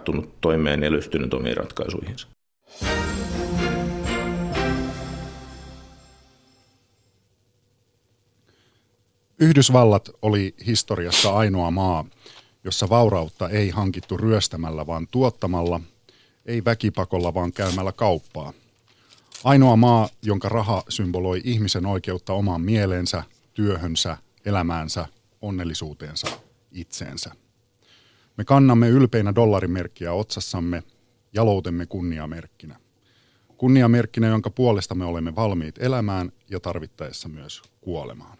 [0.00, 2.28] tarttunut toimeen ja lystynyt omiin ratkaisuihinsa.
[9.38, 12.04] Yhdysvallat oli historiassa ainoa maa,
[12.64, 15.80] jossa vaurautta ei hankittu ryöstämällä, vaan tuottamalla,
[16.46, 18.52] ei väkipakolla, vaan käymällä kauppaa.
[19.44, 23.22] Ainoa maa, jonka raha symboloi ihmisen oikeutta omaan mieleensä,
[23.54, 25.06] työhönsä, elämäänsä,
[25.42, 26.26] onnellisuuteensa,
[26.72, 27.30] itseensä.
[28.36, 30.82] Me kannamme ylpeinä dollarimerkkiä otsassamme,
[31.32, 32.76] jaloutemme kunniamerkkinä.
[33.56, 38.38] Kunniamerkkinä, jonka puolesta me olemme valmiit elämään ja tarvittaessa myös kuolemaan.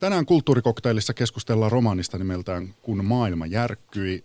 [0.00, 4.22] Tänään kulttuurikoktailissa keskustellaan romaanista nimeltään Kun maailma järkkyi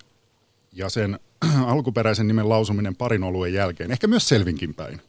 [0.71, 1.20] ja sen
[1.66, 5.02] alkuperäisen nimen lausuminen parin oluen jälkeen, ehkä myös selvinkin päin,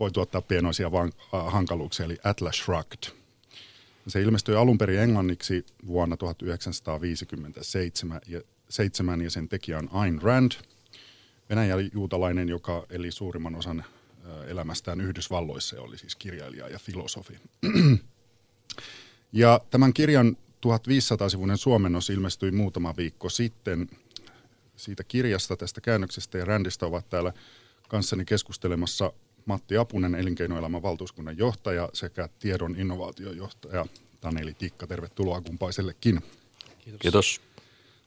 [0.00, 3.15] voi tuottaa pienoisia van- äh, hankaluuksia, eli Atlas Shrugged.
[4.08, 10.52] Se ilmestyi alun perin englanniksi vuonna 1957 ja, 7, ja sen tekijä on Ayn Rand,
[11.50, 13.84] Venäjän juutalainen, joka eli suurimman osan
[14.46, 17.38] elämästään Yhdysvalloissa ja oli siis kirjailija ja filosofi.
[19.32, 23.88] Ja tämän kirjan 1500-sivuinen suomennos ilmestyi muutama viikko sitten.
[24.76, 27.32] Siitä kirjasta, tästä käännöksestä ja rändistä ovat täällä
[27.88, 29.12] kanssani keskustelemassa
[29.46, 33.86] Matti Apunen, elinkeinoelämän valtuuskunnan johtaja sekä tiedon innovaatiojohtaja
[34.20, 34.86] Taneli Tikka.
[34.86, 36.20] Tervetuloa kumpaisellekin.
[36.78, 37.00] Kiitos.
[37.00, 37.40] Kiitos.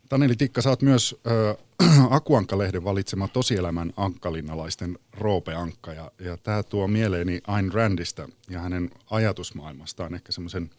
[0.10, 5.94] Taneli Tikka, sä oot myös äh, Akuankka-lehden valitsema tosielämän ankkalinnalaisten Roope Ankka.
[5.94, 10.70] Ja, ja tämä tuo mieleeni Ayn Randista ja hänen ajatusmaailmastaan ehkä semmoisen–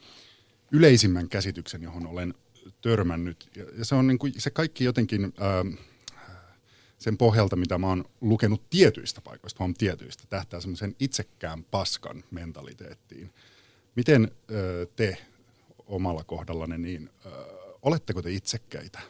[0.72, 2.34] yleisimmän käsityksen, johon olen
[2.80, 3.50] törmännyt.
[3.78, 5.74] Ja se on niin kuin, se kaikki jotenkin ähm,
[7.00, 13.32] sen pohjalta, mitä mä oon lukenut tietyistä paikoista, vaan tietyistä, tähtää semmoisen itsekään paskan mentaliteettiin.
[13.96, 14.58] Miten äh,
[14.96, 15.16] te
[15.86, 17.32] omalla kohdallanne, niin äh,
[17.82, 19.00] oletteko te itsekkäitä?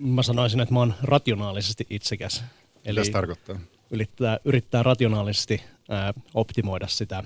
[0.00, 2.44] Mä sanoisin, että mä oon rationaalisesti itsekäs.
[2.84, 3.58] Eli Mitä tarkoittaa?
[3.90, 7.24] Yrittää, yrittää rationaalisesti ää, optimoida sitä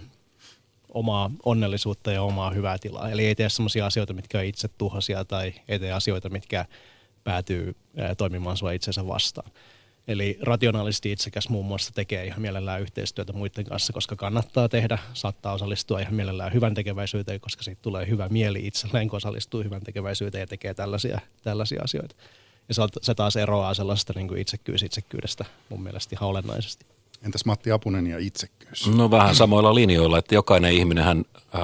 [0.89, 3.11] omaa onnellisuutta ja omaa hyvää tilaa.
[3.11, 6.67] Eli ei tee sellaisia asioita, mitkä on itse tuhoisia tai ei tee asioita, mitkä
[7.25, 7.77] päätyy
[8.19, 9.51] toimimaan sua itsensä vastaan.
[10.09, 15.53] Eli rationaalisesti itsekäs muun muassa tekee ihan mielellään yhteistyötä muiden kanssa, koska kannattaa tehdä, saattaa
[15.53, 20.41] osallistua ihan mielellään hyvän tekeväisyyteen, koska siitä tulee hyvä mieli itselleen, kun osallistuu hyvän tekeväisyyteen
[20.41, 22.15] ja tekee tällaisia, tällaisia asioita.
[22.69, 26.87] Ja se taas eroaa sellaista niin kuin itsekkyys itsekkyydestä mun mielestä ihan olennaisesti.
[27.25, 28.87] Entäs Matti Apunen ja itsekkyys?
[28.87, 31.61] No vähän samoilla linjoilla, että jokainen ihminen hän äh,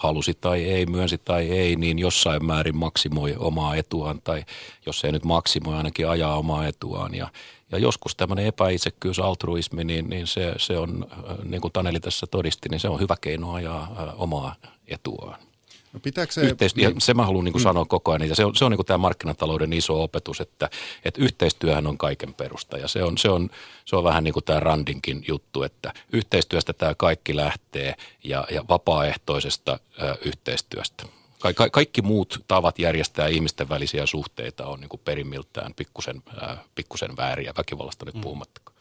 [0.00, 4.44] halusi tai ei, myönsi tai ei, niin jossain määrin maksimoi omaa etuaan tai
[4.86, 7.14] jos ei nyt maksimoi, ainakin ajaa omaa etuaan.
[7.14, 7.28] Ja,
[7.72, 12.26] ja joskus tämmöinen epäitsekkyys, altruismi, niin, niin se, se on, äh, niin kuin Taneli tässä
[12.26, 14.54] todisti, niin se on hyvä keino ajaa äh, omaa
[14.88, 15.49] etuaan.
[15.92, 16.40] No se...
[16.40, 17.00] Yhteistyö, niin.
[17.00, 17.64] se mä haluan niin kuin mm.
[17.64, 20.70] sanoa koko ajan, ja se on, se on niin kuin tämä markkinatalouden iso opetus, että,
[21.04, 23.50] että yhteistyöhän on kaiken perusta, ja se on, se on,
[23.84, 28.64] se on vähän niin kuin tämä Randinkin juttu, että yhteistyöstä tämä kaikki lähtee, ja, ja
[28.68, 31.04] vapaaehtoisesta ö, yhteistyöstä.
[31.38, 36.58] Ka- ka- kaikki muut tavat järjestää ihmisten välisiä suhteita on niin kuin perimmiltään pikkusen, äh,
[36.74, 38.20] pikkusen vääriä, väkivallasta nyt mm.
[38.20, 38.76] puhumattakaan.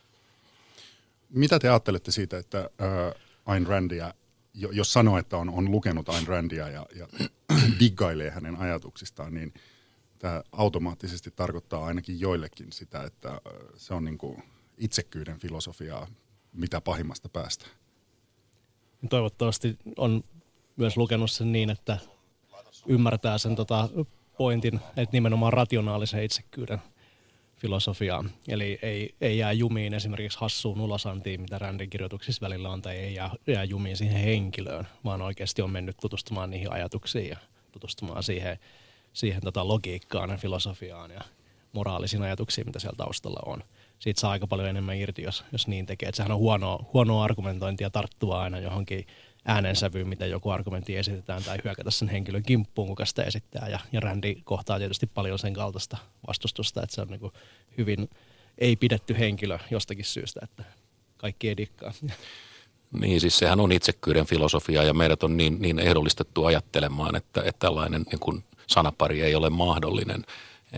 [1.30, 4.14] Mitä te ajattelette siitä, että äh, Ayn Randia
[4.54, 7.08] jos sanoo, että on, on lukenut Ayn Randia ja, ja
[7.80, 9.54] diggailee hänen ajatuksistaan, niin
[10.20, 13.42] tämä automaattisesti tarkoittaa ainakin joillekin sitä, että
[13.78, 14.44] se on niin kuin
[14.78, 16.08] itsekkyyden filosofiaa
[16.54, 17.66] mitä pahimmasta päästä.
[19.09, 20.24] Toivottavasti on
[20.76, 21.98] myös lukenut sen niin, että
[22.88, 23.90] ymmärtää sen tota
[24.38, 26.82] pointin, että nimenomaan rationaalisen itsekkyyden–
[27.59, 28.24] filosofiaa.
[28.47, 33.14] Eli ei, ei jää jumiin esimerkiksi hassuun ulosantiin, mitä Randin kirjoituksissa välillä on, tai ei
[33.14, 37.38] jää, jää jumiin siihen henkilöön, vaan oikeasti on mennyt tutustumaan niihin ajatuksiin ja
[37.72, 38.59] tutustumaan siihen,
[39.14, 41.22] siihen tota logiikkaan ja filosofiaan ja
[41.74, 43.64] moraalisiin ajatuksiin, mitä siellä taustalla on.
[44.00, 46.09] Siitä saa aika paljon enemmän irti, jos, jos niin tekee.
[46.09, 49.08] Et sehän on huonoa, huonoa argumentointia tarttua aina johonkin
[49.46, 53.68] äänensävyyn, miten joku argumentti esitetään, tai hyökätä sen henkilön kimppuun, kuka sitä esittää.
[53.68, 57.34] Ja, ja Randy kohtaa tietysti paljon sen kaltaista vastustusta, että se on niin kuin
[57.78, 58.09] hyvin
[58.59, 60.64] ei pidetty henkilö jostakin syystä, että
[61.18, 61.94] kaikki ei dikkaa.
[63.02, 67.59] Niin, siis sehän on itsekyyden filosofia ja meidät on niin, niin ehdollistettu ajattelemaan, että, että
[67.59, 70.26] tällainen niin kuin sanapari ei ole mahdollinen.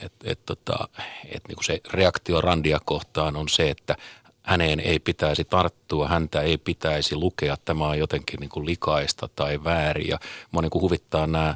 [0.02, 0.90] Et, et, tota,
[1.26, 3.96] et niin kuin se reaktio Randia kohtaan on se, että
[4.44, 9.64] häneen ei pitäisi tarttua, häntä ei pitäisi lukea, tämä on jotenkin niin kuin likaista tai
[9.64, 10.08] väärin.
[10.08, 10.20] Ja
[10.52, 11.56] mua niin kuin huvittaa nämä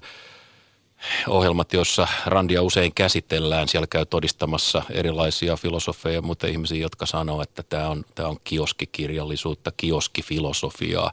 [1.27, 3.67] ohjelmat, joissa Randia usein käsitellään.
[3.67, 8.37] Siellä käy todistamassa erilaisia filosofeja ja muita ihmisiä, jotka sanoo, että tämä on, tämä on
[8.43, 11.11] kioskikirjallisuutta, kioskifilosofiaa,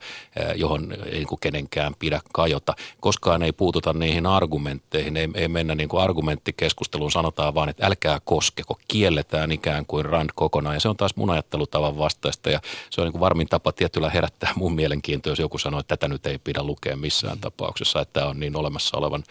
[0.54, 2.74] johon ei niin kenenkään pidä kajota.
[3.00, 8.20] Koskaan ei puututa niihin argumentteihin, ei, ei mennä niin kuin argumenttikeskusteluun, sanotaan vaan, että älkää
[8.24, 10.76] koskeko, kielletään ikään kuin Rand kokonaan.
[10.76, 12.60] Ja se on taas mun ajattelutavan vastaista ja
[12.90, 16.08] se on niin kuin varmin tapa tietyllä herättää mun mielenkiintoa, jos joku sanoo, että tätä
[16.08, 19.24] nyt ei pidä lukea missään tapauksessa, että tämä on niin olemassa olevan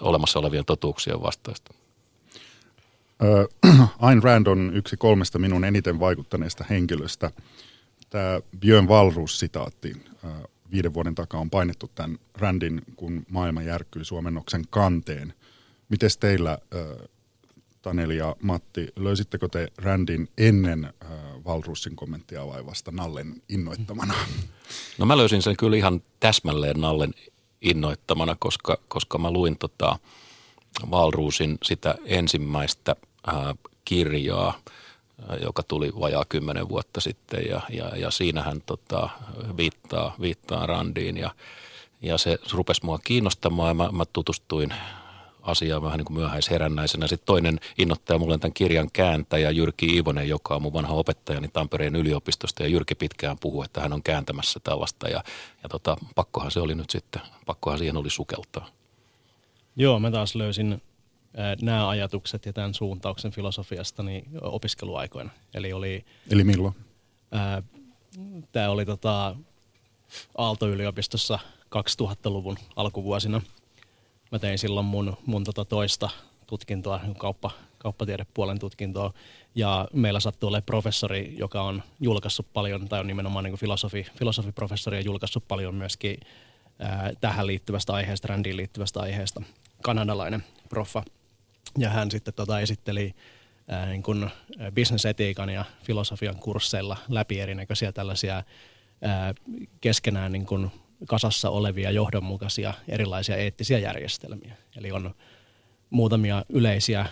[0.00, 1.74] olemassa olevien totuuksien vastaista.
[3.98, 7.30] Ayn Rand on yksi kolmesta minun eniten vaikuttaneesta henkilöstä.
[8.10, 9.96] Tämä Björn Walrus-sitaatti
[10.70, 15.34] viiden vuoden takaa on painettu tämän Randin, kun maailma järkkyy suomennoksen kanteen.
[15.88, 16.58] Miten teillä,
[17.82, 20.92] Taneli ja Matti, löysittekö te Randin ennen
[21.46, 24.14] Walrusin kommenttia vai vasta Nallen innoittamana?
[24.98, 27.14] No mä löysin sen kyllä ihan täsmälleen Nallen
[27.60, 29.98] innoittamana, koska, koska mä luin tota
[30.90, 32.96] Valruusin sitä ensimmäistä
[33.26, 33.54] ää,
[33.84, 34.58] kirjaa,
[35.42, 39.08] joka tuli vajaa kymmenen vuotta sitten ja, ja, ja siinä hän tota,
[39.56, 41.30] viittaa, viittaa Randiin ja,
[42.02, 44.74] ja se rupesi mua kiinnostamaan ja mä, mä tutustuin
[45.42, 47.06] asiaa vähän niin kuin myöhäisherännäisenä.
[47.06, 51.96] Sitten toinen innoittaja mulle tämän kirjan kääntäjä Jyrki Iivonen, joka on mun vanha opettajani Tampereen
[51.96, 52.62] yliopistosta.
[52.62, 55.08] Ja Jyrki pitkään puhuu, että hän on kääntämässä tällaista.
[55.08, 55.24] Ja,
[55.62, 58.66] ja tota, pakkohan se oli nyt sitten, pakkohan siihen oli sukeltaa.
[59.76, 60.82] Joo, mä taas löysin
[61.62, 65.30] nämä ajatukset ja tämän suuntauksen filosofiasta niin opiskeluaikoina.
[65.54, 66.74] Eli, oli, Eli milloin?
[68.52, 69.36] Tämä oli tota,
[70.38, 71.38] Aalto-yliopistossa
[71.76, 73.40] 2000-luvun alkuvuosina–
[74.32, 76.10] mä tein silloin mun, mun tota toista
[76.46, 79.12] tutkintoa, kauppa, kauppatiedepuolen tutkintoa.
[79.54, 84.96] Ja meillä sattuu olemaan professori, joka on julkaissut paljon, tai on nimenomaan niin filosofi, filosofiprofessori
[84.96, 86.20] ja julkaissut paljon myöskin
[86.78, 89.42] ää, tähän liittyvästä aiheesta, rändiin liittyvästä aiheesta,
[89.82, 91.02] kanadalainen proffa.
[91.78, 93.14] Ja hän sitten tota esitteli
[93.68, 94.30] ää, niin kuin
[94.70, 98.42] bisnesetiikan ja filosofian kursseilla läpi erinäköisiä tällaisia
[99.02, 99.34] ää,
[99.80, 100.70] keskenään niin kuin
[101.06, 104.56] kasassa olevia johdonmukaisia erilaisia eettisiä järjestelmiä.
[104.76, 105.14] Eli on
[105.90, 107.06] muutamia yleisiä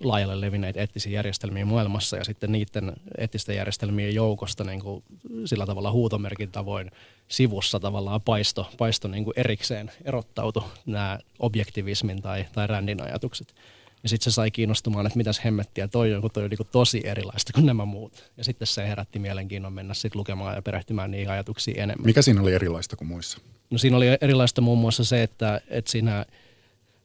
[0.00, 5.04] laajalle levinneitä eettisiä järjestelmiä maailmassa ja sitten niiden eettisten järjestelmien joukosta niin kuin
[5.44, 6.90] sillä tavalla huutomerkin tavoin
[7.28, 13.54] sivussa tavallaan paisto, paisto niin kuin erikseen erottautu nämä objektivismin tai, tai rändin ajatukset.
[14.06, 17.02] Ja sitten se sai kiinnostumaan, että mitäs hemmettiä toi on, kun toi on niin tosi
[17.04, 18.30] erilaista kuin nämä muut.
[18.36, 22.06] Ja sitten se herätti mielenkiinnon mennä sitten lukemaan ja perehtymään niihin ajatuksiin enemmän.
[22.06, 23.38] Mikä siinä oli erilaista kuin muissa?
[23.70, 26.26] No siinä oli erilaista muun muassa se, että, että siinä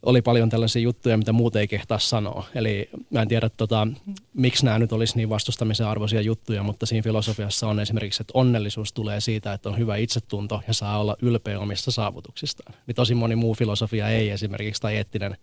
[0.04, 2.48] oli paljon tällaisia juttuja, mitä muut ei kehtaa sanoa.
[2.56, 3.88] Eli mä en tiedä, tota,
[4.34, 8.94] miksi nämä nyt olisi niin vastustamisen arvoisia juttuja, mutta siinä filosofiassa on esimerkiksi, että onnellisuus
[8.94, 12.74] tulee siitä, että on hyvä itsetunto ja saa olla ylpeä omista saavutuksistaan.
[12.88, 15.38] Niin tosi moni muu filosofia ei esimerkiksi, tai eettinen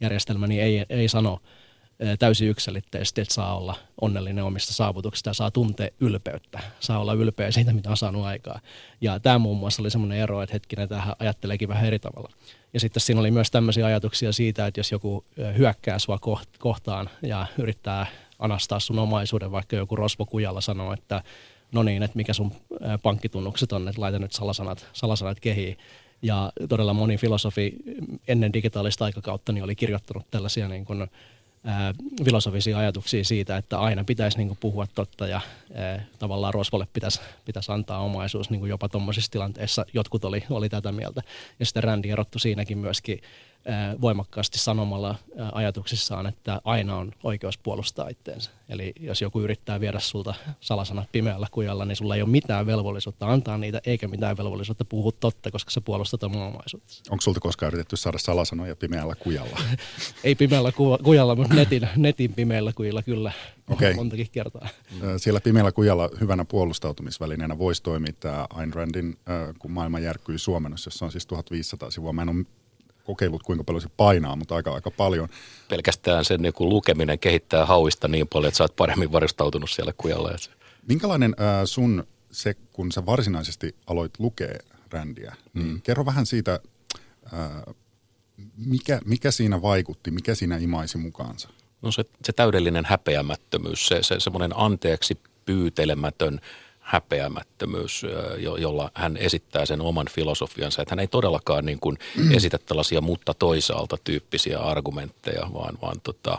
[0.00, 1.38] järjestelmä niin ei, ei sano
[2.18, 6.60] täysin yksilitteisesti, että saa olla onnellinen omista saavutuksista ja saa tuntea ylpeyttä.
[6.80, 8.60] Saa olla ylpeä siitä, mitä on saanut aikaa.
[9.00, 12.32] Ja tämä muun muassa oli semmoinen ero, että hetkinen, tähän ajatteleekin vähän eri tavalla.
[12.74, 15.24] Ja sitten siinä oli myös tämmöisiä ajatuksia siitä, että jos joku
[15.58, 16.18] hyökkää sua
[16.58, 18.06] kohtaan ja yrittää
[18.38, 21.22] anastaa sun omaisuuden, vaikka joku Rosvo Kujalla sanoo, että
[21.72, 22.52] no niin, että mikä sun
[23.02, 25.78] pankkitunnukset on, että laita nyt salasanat, salasanat kehiin,
[26.22, 27.72] ja todella moni filosofi
[28.28, 31.06] ennen digitaalista aikakautta niin oli kirjoittanut tällaisia niin kuin,
[31.64, 31.94] ää,
[32.24, 35.40] filosofisia ajatuksia siitä, että aina pitäisi niin kuin, puhua totta ja
[35.74, 39.86] ää, tavallaan rosvolle pitäisi, pitäisi antaa omaisuus niin kuin jopa tuommoisissa tilanteissa.
[39.94, 41.22] Jotkut oli, oli tätä mieltä.
[41.60, 43.20] Ja sitten Randi erottu siinäkin myöskin
[44.00, 45.14] voimakkaasti sanomalla
[45.52, 48.50] ajatuksissaan, että aina on oikeus puolustaa itteensä.
[48.68, 53.26] Eli jos joku yrittää viedä sulta salasanat pimeällä kujalla, niin sulla ei ole mitään velvollisuutta
[53.26, 56.94] antaa niitä, eikä mitään velvollisuutta puhua totta, koska sä puolustat omaa omaisuutta.
[57.10, 59.60] Onko sulta koskaan yritetty saada salasanoja pimeällä kujalla?
[60.24, 63.32] ei pimeällä ku- kujalla, mutta netin, netin pimeällä kujilla kyllä
[63.70, 63.94] okay.
[63.94, 64.68] montakin kertaa.
[65.16, 69.18] Siellä pimeällä kujalla hyvänä puolustautumisvälineenä voisi toimia tämä Ayn Randin,
[69.58, 72.12] kun maailma järkyy suomennossa, jossa on siis 1500 sivua.
[72.12, 72.44] Mä en ole
[73.10, 75.28] kokeillut, kuinka paljon se painaa, mutta aika, aika paljon.
[75.68, 80.30] Pelkästään sen niin lukeminen kehittää hauista niin paljon, että sä oot paremmin varustautunut siellä kujalla.
[80.88, 84.58] Minkälainen äh, sun se, kun sä varsinaisesti aloit lukea
[84.90, 85.80] rändiä, niin mm.
[85.82, 86.60] kerro vähän siitä,
[87.32, 87.74] äh,
[88.56, 91.48] mikä, mikä siinä vaikutti, mikä siinä imaisi mukaansa?
[91.82, 96.40] No se, se täydellinen häpeämättömyys, se, se semmoinen anteeksi pyytelemätön
[96.90, 98.02] häpeämättömyys,
[98.38, 100.82] jo, jolla hän esittää sen oman filosofiansa.
[100.82, 101.98] Että hän ei todellakaan niin kuin
[102.36, 106.38] esitä tällaisia mutta toisaalta tyyppisiä argumentteja, vaan, vaan tota,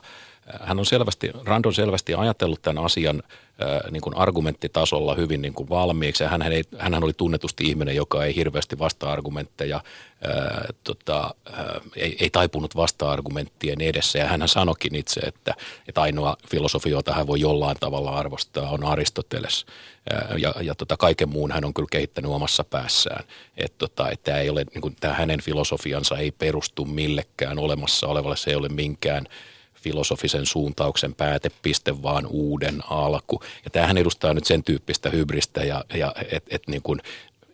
[0.61, 3.23] hän on selvästi, Rand on selvästi ajatellut tämän asian
[3.91, 6.23] niin kuin argumenttitasolla hyvin niin kuin valmiiksi.
[6.23, 9.81] Hän, hän, ei, hän oli tunnetusti ihminen, joka ei hirveästi vasta-argumentteja,
[10.23, 14.19] ää, tota, ää, ei, ei taipunut vasta-argumenttien edessä.
[14.19, 15.55] Ja hän sanokin itse, että,
[15.87, 19.65] että ainoa filosofi, jota hän voi jollain tavalla arvostaa, on Aristoteles.
[20.37, 23.23] Ja ja tota, kaiken muun hän on kyllä kehittänyt omassa päässään.
[23.57, 28.07] Että tota, et tämä, ei ole, niin kuin, tämä hänen filosofiansa ei perustu millekään olemassa
[28.07, 29.27] olevalle, se ei ole minkään–
[29.81, 33.43] filosofisen suuntauksen päätepiste, vaan uuden alku.
[33.63, 36.81] Ja tämähän edustaa nyt sen tyyppistä hybristä, ja, ja että et niin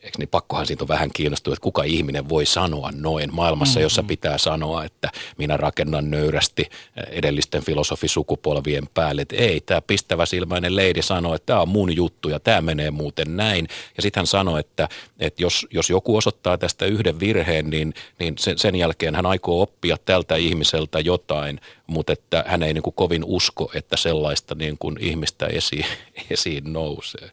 [0.08, 4.02] eikö niin pakkohan siitä on vähän kiinnostunut, että kuka ihminen voi sanoa noin maailmassa, jossa
[4.02, 4.08] mm-hmm.
[4.08, 6.70] pitää sanoa, että minä rakennan nöyrästi
[7.10, 9.22] edellisten filosofisukupolvien päälle.
[9.22, 12.92] Että ei, tämä pistävä silmäinen leidi sanoo, että tämä on mun juttu ja tämä menee
[12.92, 13.68] muuten näin.
[13.98, 18.38] Ja sitten hän sanoi, että, että jos, jos joku osoittaa tästä yhden virheen, niin, niin
[18.38, 22.94] sen, sen jälkeen hän aikoo oppia tältä ihmiseltä jotain, mutta että hän ei niin kuin
[22.94, 25.86] kovin usko, että sellaista niin kuin ihmistä esiin,
[26.32, 27.32] esiin nousee.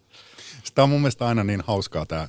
[0.64, 2.28] Sitä on mun mielestä aina niin hauskaa tämä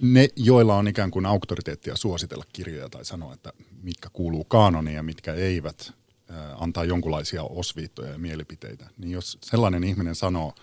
[0.00, 5.02] ne, joilla on ikään kuin auktoriteettia suositella kirjoja tai sanoa, että mitkä kuuluu kanoniin ja
[5.02, 5.92] mitkä eivät,
[6.58, 10.54] antaa jonkunlaisia osviittoja ja mielipiteitä, niin jos sellainen ihminen sanoo,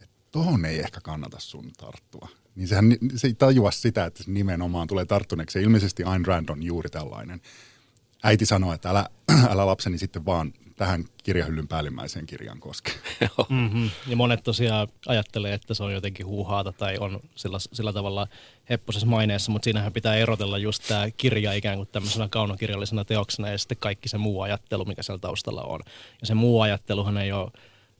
[0.00, 4.30] että tohon ei ehkä kannata sun tarttua, niin sehän se ei tajua sitä, että se
[4.30, 5.62] nimenomaan tulee tarttuneeksi.
[5.62, 7.40] Ilmeisesti Ayn Rand on juuri tällainen.
[8.22, 9.08] Äiti sanoo, että älä,
[9.52, 12.92] älä lapseni sitten vaan tähän kirjahyllyn päällimmäiseen kirjan koske.
[13.48, 13.90] mm-hmm.
[14.06, 18.26] Ja monet tosiaan ajattelee, että se on jotenkin huuhaata tai on sillä, sillä tavalla
[18.70, 23.58] hepposessa maineessa, mutta siinähän pitää erotella just tämä kirja ikään kuin tämmöisenä kaunokirjallisena teoksena ja
[23.58, 25.80] sitten kaikki se muu ajattelu, mikä siellä taustalla on.
[26.20, 27.50] Ja se muu ajatteluhan ei ole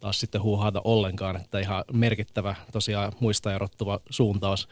[0.00, 4.68] taas sitten huuhaata ollenkaan, että ihan merkittävä tosiaan muista erottuva suuntaus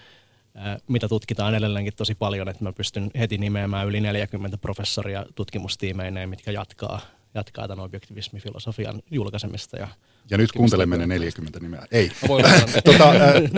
[0.89, 6.51] mitä tutkitaan edelleenkin tosi paljon, että mä pystyn heti nimeämään yli 40 professoria tutkimustiimeineen, mitkä
[6.51, 7.01] jatkaa
[7.35, 9.77] jatkaa tämän objektivismifilosofian julkaisemista.
[9.77, 9.89] Ja,
[10.31, 11.87] ja nyt kuuntelemme ne 40 nimeä.
[11.91, 12.13] Ei.
[12.85, 13.13] tota,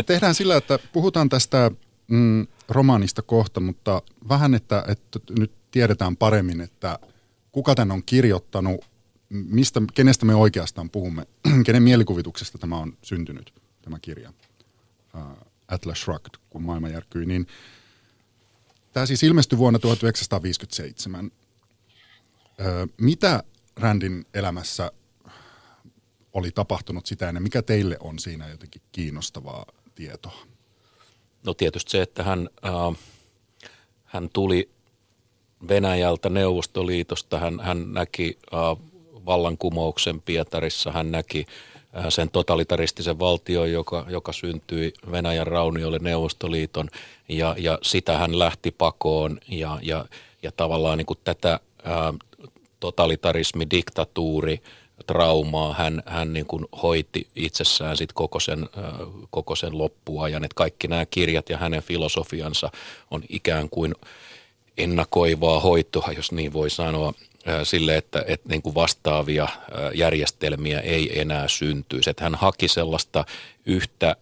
[0.06, 1.70] tehdään sillä, että puhutaan tästä
[2.08, 6.98] mm, romaanista kohta, mutta vähän, että, että nyt tiedetään paremmin, että
[7.52, 8.84] kuka tämän on kirjoittanut,
[9.28, 11.26] mistä, kenestä me oikeastaan puhumme,
[11.66, 14.32] kenen mielikuvituksesta tämä on syntynyt, tämä kirja,
[15.68, 17.46] Atlas Shrugged, kun maailma järkyi, niin
[18.92, 21.30] tämä siis ilmestyi vuonna 1957.
[22.60, 23.42] Ö, mitä
[23.76, 24.92] Randin elämässä
[26.32, 27.42] oli tapahtunut sitä ennen?
[27.42, 30.46] Mikä teille on siinä jotenkin kiinnostavaa tietoa?
[31.46, 32.98] No tietysti se, että hän, äh,
[34.04, 34.70] hän tuli
[35.68, 38.60] Venäjältä, Neuvostoliitosta, hän, hän näki äh,
[39.26, 41.46] vallankumouksen Pietarissa, hän näki
[41.96, 46.88] äh, sen totalitaristisen valtion, joka, joka syntyi Venäjän raunioille Neuvostoliiton,
[47.28, 50.04] ja, ja sitä hän lähti pakoon, ja, ja,
[50.42, 51.60] ja tavallaan niin kuin tätä äh,
[52.82, 54.60] totalitarismi, diktatuuri,
[55.06, 58.68] traumaa hän, hän niin kuin hoiti itsessään sit koko, sen,
[59.30, 60.44] koko sen loppuajan.
[60.44, 62.70] Et kaikki nämä kirjat ja hänen filosofiansa
[63.10, 63.94] on ikään kuin
[64.78, 67.12] ennakoivaa hoitoa, jos niin voi sanoa,
[67.64, 69.48] sille, että, että niin kuin vastaavia
[69.94, 72.10] järjestelmiä ei enää syntyisi.
[72.10, 73.24] Että hän haki sellaista
[73.66, 74.16] yhtä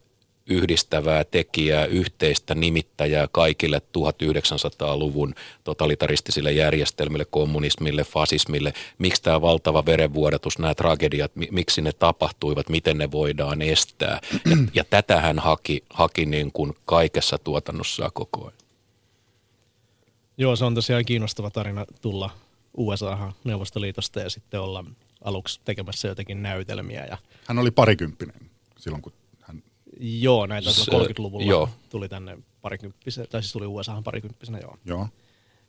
[0.50, 8.73] yhdistävää tekijää, yhteistä nimittäjää kaikille 1900-luvun totalitaristisille järjestelmille, kommunismille, fasismille.
[8.99, 14.21] Miksi tämä valtava verenvuodatus, nämä tragediat, miksi ne tapahtuivat, miten ne voidaan estää.
[14.30, 18.61] Ja, ja tätä hän haki, haki niin kuin kaikessa tuotannossa koko ajan.
[20.38, 22.30] Joo, se on tosiaan kiinnostava tarina tulla
[22.76, 24.85] USA Neuvostoliitosta ja sitten olla
[25.25, 27.07] aluksi tekemässä jotenkin näytelmiä.
[27.07, 27.19] Ja...
[27.47, 29.12] Hän oli parikymppinen silloin, kun
[30.00, 31.69] Joo, näitä 30-luvulla joo.
[31.90, 34.76] tuli tänne parikymppisenä, tai siis tuli USAhan parikymppisenä, joo.
[34.85, 35.09] joo.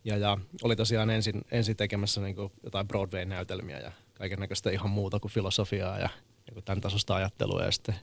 [0.05, 4.89] Ja, ja oli tosiaan ensin, ensin tekemässä niin kuin jotain Broadway-näytelmiä ja kaiken näköistä ihan
[4.89, 6.09] muuta kuin filosofiaa ja
[6.45, 7.95] niin kuin tämän tasosta ajattelua ja sitten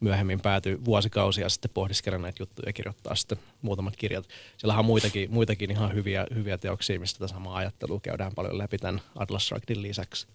[0.00, 4.28] myöhemmin päätyi vuosikausia sitten pohdiskella näitä juttuja ja kirjoittaa sitten muutamat kirjat.
[4.56, 8.78] Siellä on muitakin, muitakin ihan hyviä, hyviä teoksia, mistä tätä samaa ajattelua käydään paljon läpi
[8.78, 10.26] tämän Atlas Shruggedin lisäksi.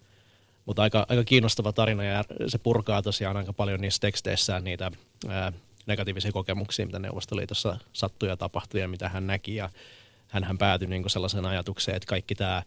[0.65, 4.91] Mutta aika, aika kiinnostava tarina ja se purkaa tosiaan aika paljon niissä teksteissään niitä
[5.29, 5.53] ää,
[5.85, 9.55] negatiivisia kokemuksia, mitä Neuvostoliitossa sattui ja tapahtui ja mitä hän näki.
[9.55, 9.69] Ja
[10.27, 12.63] hän päätyi niin sellaiseen ajatukseen, että kaikki tämä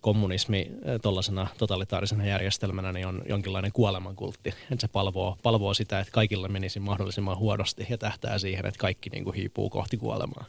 [0.00, 0.70] kommunismi
[1.02, 4.48] tuollaisena totalitaarisena järjestelmänä niin on jonkinlainen kuolemankultti.
[4.48, 9.10] Että se palvoo, palvoo sitä, että kaikilla menisi mahdollisimman huonosti ja tähtää siihen, että kaikki
[9.10, 10.44] niin kuin hiipuu kohti kuolemaa.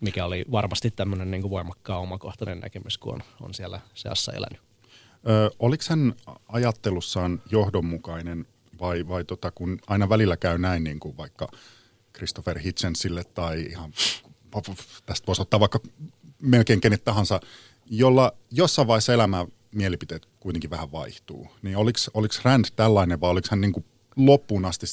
[0.00, 4.73] Mikä oli varmasti tämmöinen niin voimakkaan omakohtainen näkemys, kun on, on siellä seassa elänyt.
[5.28, 6.14] Ö, oliko hän
[6.48, 8.46] ajattelussaan johdonmukainen
[8.80, 11.48] vai, vai tota, kun aina välillä käy näin niin kuin vaikka
[12.16, 13.92] Christopher Hitchensille tai ihan,
[15.06, 15.80] tästä voisi ottaa vaikka
[16.42, 17.40] melkein kenet tahansa,
[17.86, 21.48] jolla jossain vaiheessa elämää mielipiteet kuitenkin vähän vaihtuu.
[21.62, 23.84] Niin oliko, oliko Rand tällainen vai oliko hän niin kuin
[24.16, 24.86] loppuun asti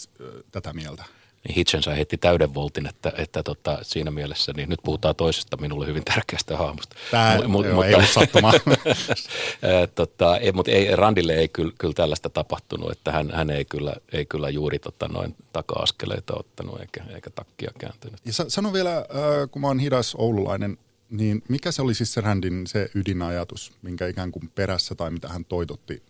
[0.51, 1.03] tätä mieltä?
[1.48, 5.88] Niin Hitchensä heitti täyden voltin, että, että tota, siinä mielessä, niin nyt puhutaan toisesta minulle
[5.88, 6.95] hyvin tärkeästä hahmosta.
[7.12, 8.53] Tämä M- joo, mutta, ei sattumaa.
[9.95, 13.93] tota, ei, mutta ei, Randille ei kyllä, kyllä tällaista tapahtunut, että hän, hän ei, kyllä,
[14.13, 18.19] ei kyllä juuri tota, noin taka-askeleita ottanut eikä, eikä takkia kääntynyt.
[18.25, 19.05] Ja sano vielä, äh,
[19.51, 20.77] kun mä oon hidas oululainen,
[21.10, 25.27] niin mikä se oli siis se Randin se ydinajatus, minkä ikään kuin perässä tai mitä
[25.27, 26.03] hän toitotti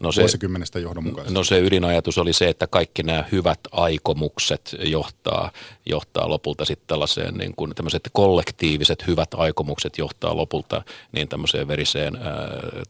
[0.00, 1.34] no se, vuosikymmenestä johdonmukaisesti?
[1.34, 5.50] No se ydinajatus oli se, että kaikki nämä hyvät aikomukset johtaa,
[5.86, 12.16] johtaa lopulta sitten tällaiseen niin kuin tämmöiset kollektiiviset hyvät aikomukset johtaa lopulta niin tämmöiseen veriseen
[12.16, 12.22] ää,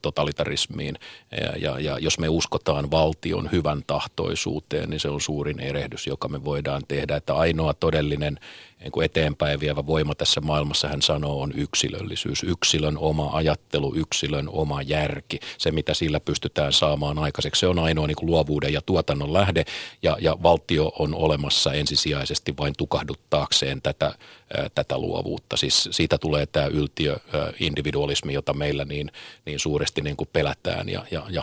[0.02, 0.99] totalitarismiin.
[1.40, 6.28] Ja, ja, ja jos me uskotaan valtion hyvän tahtoisuuteen, niin se on suurin erehdys, joka
[6.28, 7.16] me voidaan tehdä.
[7.16, 8.38] Että ainoa todellinen
[8.85, 14.49] niin kuin eteenpäin vievä voima tässä maailmassa, hän sanoo, on yksilöllisyys, yksilön oma ajattelu, yksilön
[14.49, 15.41] oma järki.
[15.59, 19.64] Se, mitä sillä pystytään saamaan aikaiseksi, se on ainoa niin kuin luovuuden ja tuotannon lähde,
[20.03, 25.57] ja, ja valtio on olemassa ensisijaisesti vain tukahduttaakseen tätä, ää, tätä luovuutta.
[25.57, 29.11] Siis siitä tulee tämä yltiö-individualismi, jota meillä niin,
[29.47, 31.43] niin suuresti niin kuin pelätään ja, ja, ja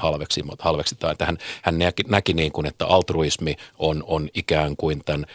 [0.60, 1.12] halveksitaan.
[1.12, 5.26] Että hän, hän näki, näki niin kuin, että altruismi on, on ikään kuin tämän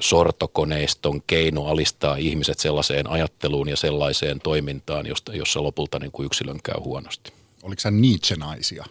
[0.00, 6.60] sortokoneiston keino alistaa ihmiset sellaiseen ajatteluun ja sellaiseen toimintaan, josta, jossa lopulta niin kuin yksilön
[6.64, 7.32] käy huonosti.
[7.62, 8.84] Oliko sä Nietzschenaisia?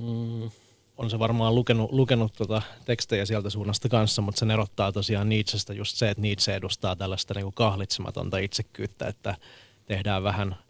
[0.00, 0.50] Mm,
[0.96, 5.72] on se varmaan lukenut, lukenut tuota tekstejä sieltä suunnasta kanssa, mutta se erottaa tosiaan Nietzschestä
[5.72, 9.36] just se, että Nietzsche edustaa tällaista niin kuin kahlitsematonta itsekkyyttä, että
[9.86, 10.56] tehdään vähän–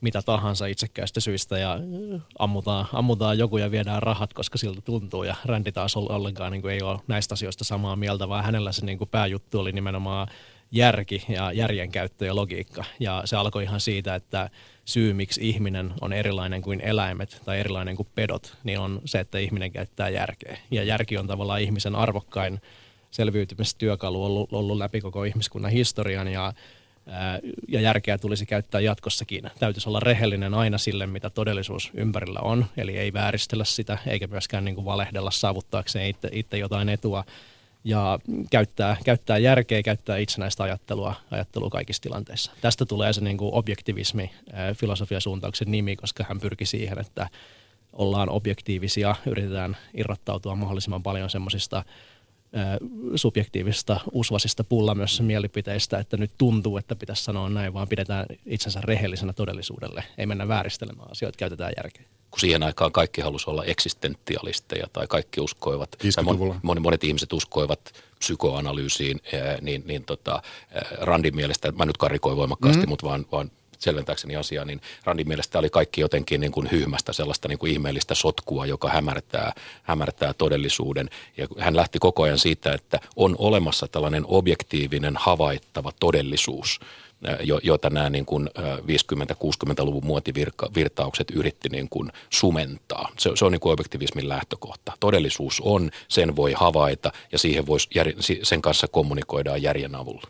[0.00, 5.22] mitä tahansa itsekkäistä syistä ja äh, ammutaan, ammutaan joku ja viedään rahat, koska siltä tuntuu.
[5.22, 8.86] Ja Rändi taas ollenkaan niin kuin ei ole näistä asioista samaa mieltä, vaan hänellä se
[8.86, 10.28] niin kuin pääjuttu oli nimenomaan
[10.72, 12.84] järki ja järjenkäyttö ja logiikka.
[13.00, 14.50] Ja se alkoi ihan siitä, että
[14.84, 19.38] syy, miksi ihminen on erilainen kuin eläimet tai erilainen kuin pedot, niin on se, että
[19.38, 20.58] ihminen käyttää järkeä.
[20.70, 22.60] Ja järki on tavallaan ihmisen arvokkain
[23.10, 26.52] selviytymistyökalu ollut, ollut läpi koko ihmiskunnan historian ja
[27.68, 29.50] ja järkeä tulisi käyttää jatkossakin.
[29.58, 34.64] Täytyisi olla rehellinen aina sille, mitä todellisuus ympärillä on, eli ei vääristellä sitä, eikä myöskään
[34.64, 37.24] niin kuin valehdella saavuttaakseen itse, itse jotain etua,
[37.84, 38.18] ja
[38.50, 42.52] käyttää, käyttää järkeä, käyttää itsenäistä ajattelua, ajattelua kaikissa tilanteissa.
[42.60, 44.30] Tästä tulee se niin kuin objektivismi
[44.76, 47.28] filosofiasuuntauksen nimi, koska hän pyrki siihen, että
[47.92, 51.84] ollaan objektiivisia, yritetään irrottautua mahdollisimman paljon semmoisista
[53.14, 59.32] subjektiivista usvasista pullamössä mielipiteistä, että nyt tuntuu, että pitäisi sanoa näin, vaan pidetään itsensä rehellisenä
[59.32, 60.04] todellisuudelle.
[60.18, 62.04] Ei mennä vääristelemään asioita, käytetään järkeä.
[62.30, 66.24] Kun siihen aikaan kaikki halusi olla eksistentialisteja tai kaikki uskoivat, tai
[66.62, 69.20] monet, monet ihmiset uskoivat psykoanalyysiin,
[69.60, 70.42] niin, niin tota,
[71.00, 72.88] Randin mielestä, mä nyt karikoin voimakkaasti, mm.
[72.88, 77.48] mutta vaan, vaan selventääkseni asiaa, niin Randin mielestä oli kaikki jotenkin niin kuin hyhmästä, sellaista
[77.48, 81.10] niin kuin ihmeellistä sotkua, joka hämärtää, hämärtää todellisuuden.
[81.36, 86.80] Ja hän lähti koko ajan siitä, että on olemassa tällainen objektiivinen, havaittava todellisuus,
[87.62, 93.08] jota nämä niin kuin 50-60-luvun muotivirtaukset yritti niin kuin sumentaa.
[93.18, 94.92] Se, se on niin kuin objektivismin lähtökohta.
[95.00, 97.88] Todellisuus on, sen voi havaita ja siihen voisi,
[98.42, 100.28] sen kanssa kommunikoidaan järjen avulla.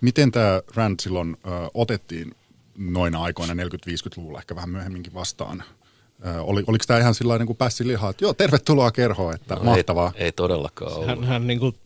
[0.00, 2.34] Miten tämä Rand silloin ö, otettiin
[2.78, 5.62] noina aikoina 40-50-luvulla ehkä vähän myöhemminkin vastaan.
[6.40, 9.64] Oli, oliko tämä ihan sillä niin kuin pässi lihaa, että joo, tervetuloa kerhoon, että no,
[9.64, 10.12] mahtavaa.
[10.14, 11.06] Ei, ei todellakaan ollut.
[11.06, 11.76] Hän, hän niin kuin,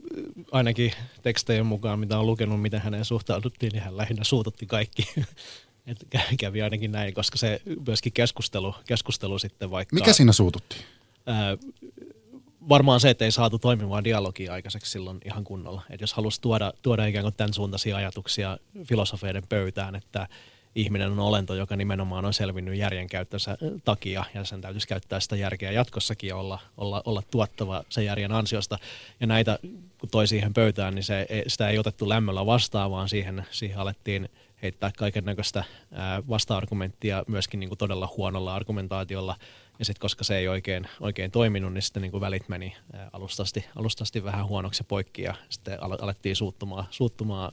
[0.53, 5.09] ainakin tekstejä mukaan, mitä on lukenut, miten häneen suhtauduttiin, niin hän lähinnä suututti kaikki.
[5.87, 6.07] että
[6.39, 9.95] kävi ainakin näin, koska se myöskin keskustelu, keskustelu sitten vaikka...
[9.95, 10.77] Mikä siinä suututti?
[11.27, 11.57] Ää,
[12.69, 15.83] varmaan se, että ei saatu toimivaa dialogia aikaiseksi silloin ihan kunnolla.
[15.91, 20.29] Että jos halusi tuoda, tuoda ikään kuin tämän suuntaisia ajatuksia filosofeiden pöytään, että
[20.75, 25.73] ihminen on olento, joka nimenomaan on selvinnyt järjenkäyttönsä takia ja sen täytyisi käyttää sitä järkeä
[25.73, 28.79] jatkossakin ja olla, olla, olla tuottava sen järjen ansiosta.
[29.21, 29.59] Ja näitä,
[29.99, 34.29] kun toi siihen pöytään, niin se, sitä ei otettu lämmöllä vastaan, vaan siihen, siihen alettiin
[34.63, 35.65] heittää kaiken näköistä
[36.29, 39.37] vasta-argumenttia myöskin niin kuin todella huonolla argumentaatiolla.
[39.79, 42.77] Ja sitten koska se ei oikein, oikein toiminut, niin sitten niin kuin välit meni
[43.13, 47.53] alustasti, alustasti vähän huonoksi poikki ja sitten alettiin suuttumaan, suuttumaan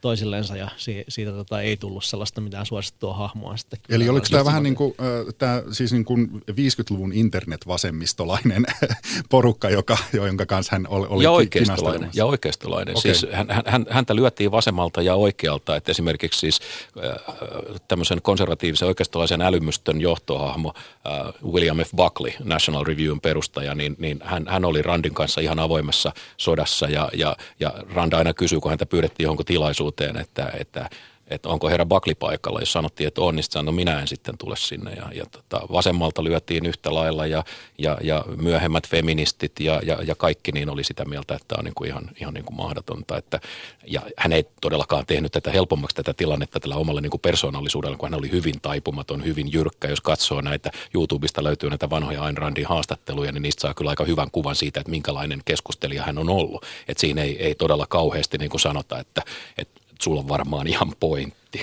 [0.00, 3.56] toisillensa ja si- siitä tota, ei tullut sellaista mitään suosittua hahmoa.
[3.56, 4.94] Sitten Eli oliko tämä vähän niin kuin,
[5.42, 8.66] äh, siis niin kuin 50-luvun internet-vasemmistolainen
[9.30, 12.96] porukka, joka, jonka kanssa hän oli, oli ja oikeistolainen, ja oikeistolainen.
[12.96, 13.14] Okay.
[13.14, 16.60] Siis hän, hän, häntä lyötiin vasemmalta ja oikealta, että esimerkiksi siis
[17.04, 21.90] äh, tämmöisen konservatiivisen oikeistolaisen älymystön johtohahmo äh, William F.
[21.96, 27.10] Buckley, National Reviewn perustaja, niin, niin hän, hän oli Randin kanssa ihan avoimessa sodassa ja,
[27.14, 30.90] ja, ja Rand aina kysyi, kun häntä pyydettiin johonkin tilaisuuteen, tilaisuuteen, että, että
[31.28, 34.56] että onko herra Bakli paikalla, jos sanottiin, että on, niin no minä en sitten tule
[34.56, 34.92] sinne.
[34.92, 37.44] Ja, ja tota, vasemmalta lyötiin yhtä lailla ja,
[37.78, 41.64] ja, ja myöhemmät feministit ja, ja, ja kaikki niin oli sitä mieltä, että tämä on
[41.64, 43.16] niin kuin ihan, ihan niin kuin mahdotonta.
[43.16, 43.40] Että,
[43.86, 48.10] ja hän ei todellakaan tehnyt tätä helpommaksi tätä tilannetta tällä omalla niin kuin persoonallisuudella, kun
[48.10, 49.88] hän oli hyvin taipumaton, hyvin jyrkkä.
[49.88, 54.04] Jos katsoo näitä, YouTubesta löytyy näitä vanhoja Ayn Randin haastatteluja, niin niistä saa kyllä aika
[54.04, 56.64] hyvän kuvan siitä, että minkälainen keskustelija hän on ollut.
[56.88, 59.22] Että siinä ei, ei todella kauheasti niin kuin sanota, että,
[59.58, 61.60] että sulla on varmaan ihan pointti.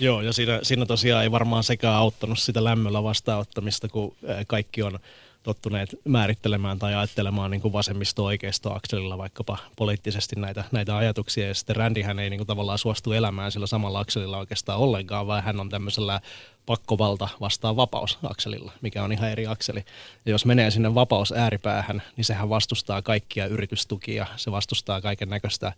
[0.00, 4.98] Joo, ja siinä, siinä tosiaan ei varmaan sekään auttanut sitä lämmöllä vastaanottamista, kun kaikki on
[5.42, 11.48] tottuneet määrittelemään tai ajattelemaan niin vasemmisto-oikeisto-akselilla vaikkapa poliittisesti näitä, näitä ajatuksia.
[11.48, 15.42] Ja sitten Randyhän ei niin kuin tavallaan suostu elämään sillä samalla akselilla oikeastaan ollenkaan, vaan
[15.42, 16.20] hän on tämmöisellä
[16.66, 19.84] pakkovalta vastaan vapausakselilla, mikä on ihan eri akseli.
[20.26, 25.72] Ja jos menee sinne vapaus ääripäähän, niin sehän vastustaa kaikkia yritystukia, se vastustaa kaiken näköistä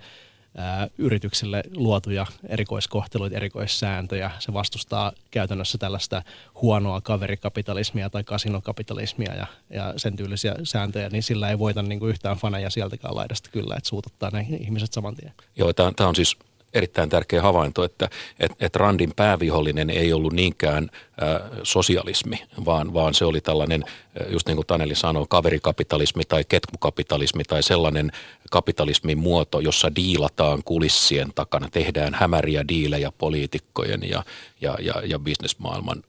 [0.98, 4.30] yrityksille luotuja erikoiskohteluita, erikoissääntöjä.
[4.38, 6.22] Se vastustaa käytännössä tällaista
[6.62, 12.10] huonoa kaverikapitalismia tai kasinokapitalismia ja, ja sen tyylisiä sääntöjä, niin sillä ei voita niin kuin
[12.10, 15.32] yhtään faneja sieltäkään laidasta kyllä, että suututtaa ne ihmiset saman tien.
[15.56, 16.36] Joo, tämä on siis
[16.74, 18.08] erittäin tärkeä havainto, että
[18.40, 23.84] et, et Randin päävihollinen ei ollut niinkään ä, sosialismi, vaan, vaan se oli tällainen,
[24.28, 28.12] just niin kuin Taneli sanoi, kaverikapitalismi tai ketkukapitalismi tai sellainen
[28.50, 34.24] kapitalismin muoto, jossa diilataan kulissien takana, tehdään hämäriä diilejä poliitikkojen ja,
[34.60, 36.02] ja, ja, ja bisnesmaailman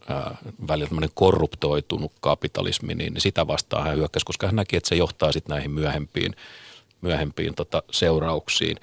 [0.68, 5.54] välillä, korruptoitunut kapitalismi, niin sitä vastaan hän hyökkäsi, koska hän näki, että se johtaa sitten
[5.54, 6.36] näihin myöhempiin,
[7.02, 8.78] myöhempiin tota, seurauksiin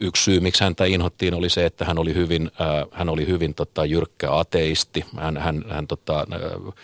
[0.00, 3.54] yksi syy, miksi häntä inhottiin, oli se, että hän oli hyvin, äh, hän oli hyvin
[3.54, 5.04] tota, jyrkkä ateisti.
[5.16, 6.74] Hän, hän, hän tota, äh,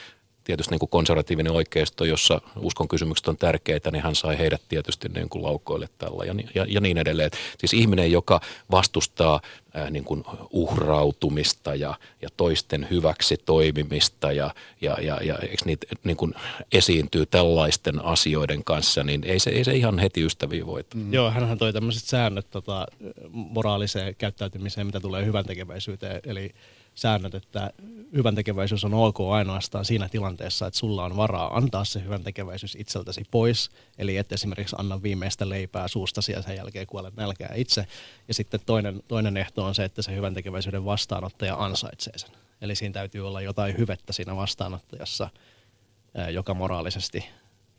[0.50, 5.08] tietysti niin kuin konservatiivinen oikeisto, jossa uskon kysymykset on tärkeitä, niin hän sai heidät tietysti
[5.08, 7.30] niin kuin laukoille tällä ja, ja, ja niin edelleen.
[7.58, 9.40] Siis ihminen, joka vastustaa
[9.74, 15.86] ää, niin kuin uhrautumista ja, ja toisten hyväksi toimimista ja, ja, ja, ja eikö niitä
[16.04, 16.34] niin kuin
[16.72, 20.96] esiintyy tällaisten asioiden kanssa, niin ei se, ei se ihan heti ystäviä voita.
[20.96, 21.12] Mm.
[21.12, 22.86] Joo, hänhän toi tämmöiset säännöt tota,
[23.30, 26.54] moraaliseen käyttäytymiseen, mitä tulee hyvän tekeväisyyteen, eli
[26.94, 27.70] säännöt, että
[28.12, 32.76] hyvän tekeväisyys on ok ainoastaan siinä tilanteessa, että sulla on varaa antaa se hyvän tekeväisyys
[32.80, 33.70] itseltäsi pois.
[33.98, 37.86] Eli et esimerkiksi anna viimeistä leipää suustasi ja sen jälkeen kuolet nälkää itse.
[38.28, 42.30] Ja sitten toinen, toinen ehto on se, että se hyvän tekeväisyyden vastaanottaja ansaitsee sen.
[42.60, 45.30] Eli siinä täytyy olla jotain hyvettä siinä vastaanottajassa,
[46.32, 47.24] joka moraalisesti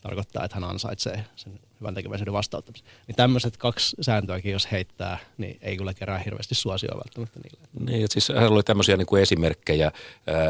[0.01, 2.87] tarkoittaa, että hän ansaitsee sen hyvän tekeväisyyden vastauttamisen.
[3.07, 7.67] Niin tämmöiset kaksi sääntöäkin, jos heittää, niin ei kyllä kerää hirveästi suosioa välttämättä niille.
[7.91, 9.91] Niin, että siis hän oli tämmöisiä niin kuin esimerkkejä,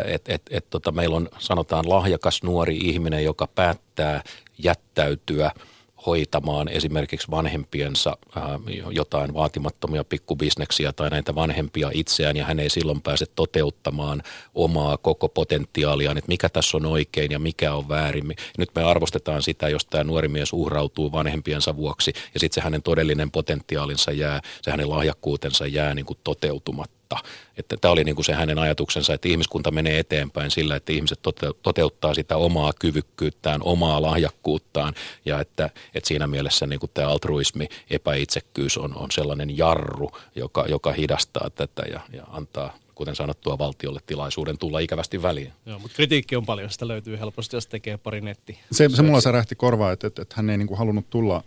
[0.06, 4.24] että et, et, tota, meillä on sanotaan lahjakas nuori ihminen, joka päättää
[4.58, 5.52] jättäytyä–
[6.06, 8.44] hoitamaan esimerkiksi vanhempiensa äh,
[8.92, 14.24] jotain vaatimattomia pikkubisneksiä tai näitä vanhempia itseään ja hän ei silloin pääse toteuttamaan
[14.56, 18.36] omaa koko potentiaaliaan, että mikä tässä on oikein ja mikä on väärin.
[18.58, 22.84] Nyt me arvostetaan sitä, jos tämä nuori mies uhrautuu vanhempiensa vuoksi ja sitten se hänen
[22.84, 27.30] todellinen potentiaalinsa jää, se hänen lahjakkuutensa jää niin kuin toteutumatta kautta.
[27.58, 31.19] Että tämä oli niin kuin se hänen ajatuksensa, että ihmiskunta menee eteenpäin sillä, että ihmiset
[31.63, 34.93] toteuttaa sitä omaa kyvykkyyttään, omaa lahjakkuuttaan
[35.26, 40.65] ja että, että siinä mielessä niin kuin tämä altruismi, epäitsekkyys on, on sellainen jarru, joka,
[40.67, 45.54] joka hidastaa tätä ja, ja antaa kuten sanottua, valtiolle tilaisuuden tulla ikävästi väliin.
[45.65, 48.60] Joo, mutta kritiikki on paljon, sitä löytyy helposti, jos tekee pari netti.
[48.71, 51.43] Se, se mulla särähti korvaa, että, että, että hän ei niin kuin halunnut tulla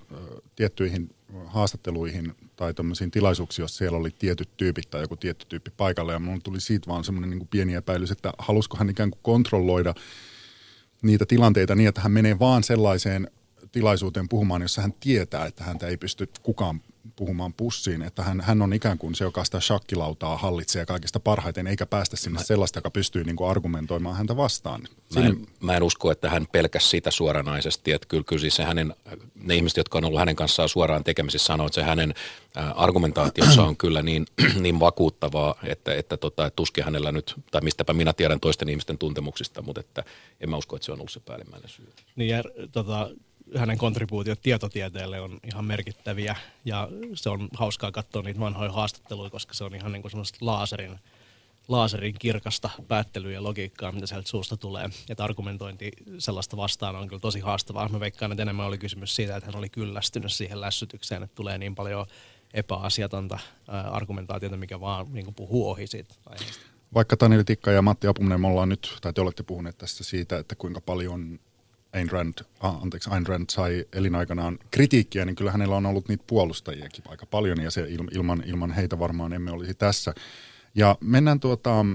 [0.57, 1.15] tiettyihin
[1.47, 6.13] haastatteluihin tai tämmöisiin tilaisuuksiin, jos siellä oli tietyt tyypit tai joku tietty tyyppi paikalle.
[6.13, 9.95] Ja mulla tuli siitä vaan semmoinen niin pieni epäilys, että halusko hän ikään kuin kontrolloida
[11.03, 13.31] niitä tilanteita niin, että hän menee vaan sellaiseen
[13.73, 16.81] tilaisuuteen puhumaan, jossa hän tietää, että häntä ei pysty kukaan
[17.17, 21.67] puhumaan pussiin, että hän, hän on ikään kuin se, joka sitä shakkilautaa hallitsee kaikista parhaiten,
[21.67, 24.83] eikä päästä sinne mä, sellaista, joka pystyy niin kuin argumentoimaan häntä vastaan.
[25.15, 28.65] Mä en, mä en usko, että hän pelkäsi sitä suoranaisesti, että kyllä, kyllä siis se
[28.65, 28.95] hänen,
[29.35, 32.15] ne ihmiset, jotka on ollut hänen kanssaan suoraan tekemisissä, sanoo, että se hänen
[32.75, 34.27] argumentaationsa on kyllä niin,
[34.61, 38.99] niin vakuuttavaa, että, että, tota, että tuskin hänellä nyt, tai mistäpä minä tiedän toisten ihmisten
[38.99, 40.05] tuntemuksista, mutta että
[40.41, 41.93] en mä usko, että se on ollut se päällimmäinen syy.
[42.17, 43.11] Niin ja tota,
[43.57, 49.55] hänen kontribuutiot tietotieteelle on ihan merkittäviä ja se on hauskaa katsoa niitä vanhoja haastatteluja, koska
[49.55, 50.99] se on ihan niin kuin semmoista laaserin,
[51.69, 54.91] laaserin kirkasta päättelyä ja logiikkaa, mitä sieltä suusta tulee.
[55.09, 57.89] Että argumentointi sellaista vastaan on kyllä tosi haastavaa.
[57.89, 61.59] Mä veikkaan, että enemmän oli kysymys siitä, että hän oli kyllästynyt siihen lässytykseen, että tulee
[61.59, 62.07] niin paljon
[62.55, 63.39] epäasiatonta
[63.91, 66.67] argumentaatiota, mikä vaan niin kuin puhuu ohi siitä aiheesta.
[66.95, 70.39] Vaikka Taneli Tikka ja Matti Apuminen, me ollaan nyt, tai te olette puhuneet tässä siitä,
[70.39, 71.41] että kuinka paljon
[71.95, 76.25] Ayn Rand, ah, anteeksi, Ayn Rand sai elinaikanaan kritiikkiä, niin kyllä hänellä on ollut niitä
[76.27, 80.15] puolustajiakin aika paljon ja se ilman, ilman heitä varmaan emme olisi tässä.
[80.75, 81.87] Ja mennään tuota,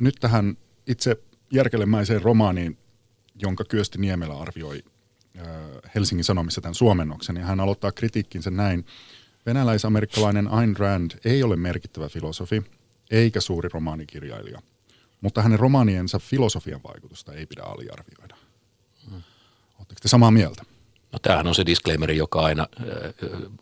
[0.00, 0.56] nyt tähän
[0.86, 1.16] itse
[1.52, 2.78] järkelemäiseen romaaniin,
[3.42, 4.82] jonka Kyösti Niemelä arvioi
[5.94, 7.36] Helsingin Sanomissa tämän suomennoksen.
[7.36, 8.86] Ja hän aloittaa kritiikkinsä näin.
[9.46, 12.62] Venäläis-amerikkalainen Ayn Rand ei ole merkittävä filosofi,
[13.10, 14.62] eikä suuri romaanikirjailija.
[15.20, 18.27] Mutta hänen romaaniensa filosofian vaikutusta ei pidä aliarvioida.
[19.88, 20.62] Oletteko te samaa mieltä?
[21.12, 22.66] No tämähän on se disclaimeri, joka aina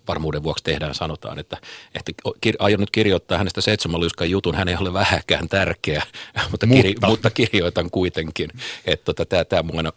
[0.08, 1.56] varmuuden vuoksi tehdään, sanotaan, että,
[1.94, 2.12] että
[2.58, 6.02] aion nyt kirjoittaa hänestä seitsemänliuskan jutun, hän ei ole vähäkään tärkeä,
[6.50, 7.06] mutta, kirjo, mutta.
[7.06, 8.50] mutta kirjoitan kuitenkin.
[8.84, 9.92] Että tota, tämä, tämä mua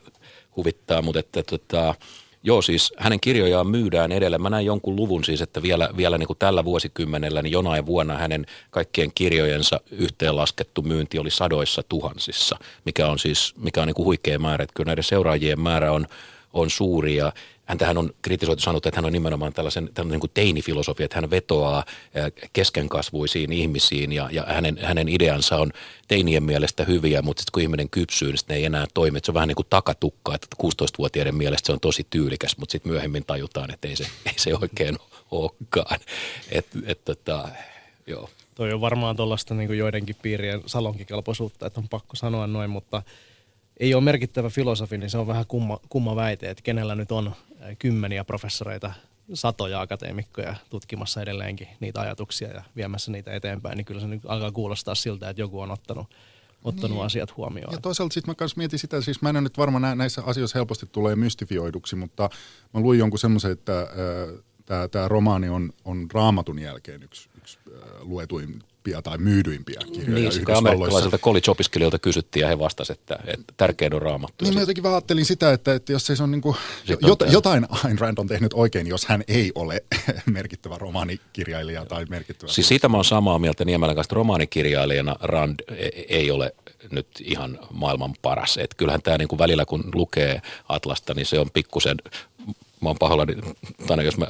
[0.55, 1.95] huvittaa, mutta että tota,
[2.43, 4.41] Joo, siis hänen kirjojaan myydään edelleen.
[4.41, 8.17] Mä näin jonkun luvun siis, että vielä, vielä niin kuin tällä vuosikymmenellä, niin jonain vuonna
[8.17, 14.05] hänen kaikkien kirjojensa yhteenlaskettu myynti oli sadoissa tuhansissa, mikä on siis mikä on niin kuin
[14.05, 14.63] huikea määrä.
[14.63, 16.07] Että kyllä näiden seuraajien määrä on,
[16.53, 17.33] on suuri ja
[17.69, 21.29] häntähän on kritisoitu sanottu, että hän on nimenomaan tällaisen, tällainen niin kuin teinifilosofia, että hän
[21.29, 21.83] vetoaa
[22.53, 25.71] keskenkasvuisiin ihmisiin ja, ja hänen, hänen ideansa on
[26.07, 29.19] teinien mielestä hyviä, mutta sitten kun ihminen kypsyy, niin ne ei enää toimi.
[29.23, 32.91] se on vähän niin kuin takatukka, että 16-vuotiaiden mielestä se on tosi tyylikäs, mutta sitten
[32.91, 34.97] myöhemmin tajutaan, että ei se, ei se oikein
[35.31, 35.99] olekaan.
[36.51, 37.49] Et, et, tota,
[38.07, 38.29] joo.
[38.55, 43.01] Toi on varmaan tuollaista niin joidenkin piirien salonkikelpoisuutta, että on pakko sanoa noin, mutta
[43.79, 47.35] ei ole merkittävä filosofi, niin se on vähän kumma, kumma väite, että kenellä nyt on
[47.79, 48.93] kymmeniä professoreita,
[49.33, 54.51] satoja akateemikkoja tutkimassa edelleenkin niitä ajatuksia ja viemässä niitä eteenpäin, niin kyllä se nyt alkaa
[54.51, 56.07] kuulostaa siltä, että joku on ottanut
[56.63, 57.05] ottanut niin.
[57.05, 57.73] asiat huomioon.
[57.73, 60.85] Ja toisaalta sitten mä myös mietin sitä, siis mä en nyt varmaan näissä asioissa helposti
[60.85, 62.29] tulee mystifioiduksi, mutta
[62.73, 67.81] mä luin jonkun semmoisen, että äh, tämä romaani on, on raamatun jälkeen yksi, yksi äh,
[68.01, 73.53] luetuin suosituimpia tai myydyimpiä kirjoja Niin, sitä amerikkalaisilta college-opiskelijoilta kysyttiin ja he vastasivat, että, että
[73.57, 74.45] tärkein on raamattu.
[74.45, 76.55] Niin mä jotenkin vaan ajattelin sitä, että, että jos se on niin kuin,
[77.01, 79.83] jot, jotain Ayn Rand on tehnyt oikein, jos hän ei ole
[80.25, 82.51] merkittävä romaanikirjailija tai merkittävä.
[82.51, 86.55] Siis siitä mä oon samaa mieltä Niemelän kanssa, että romaanikirjailijana Rand e- ei ole
[86.91, 88.57] nyt ihan maailman paras.
[88.57, 91.97] Et kyllähän tämä niinku välillä kun lukee Atlasta, niin se on pikkusen
[92.81, 93.35] mä oon pahoillani,
[93.87, 94.27] Tana, jos mä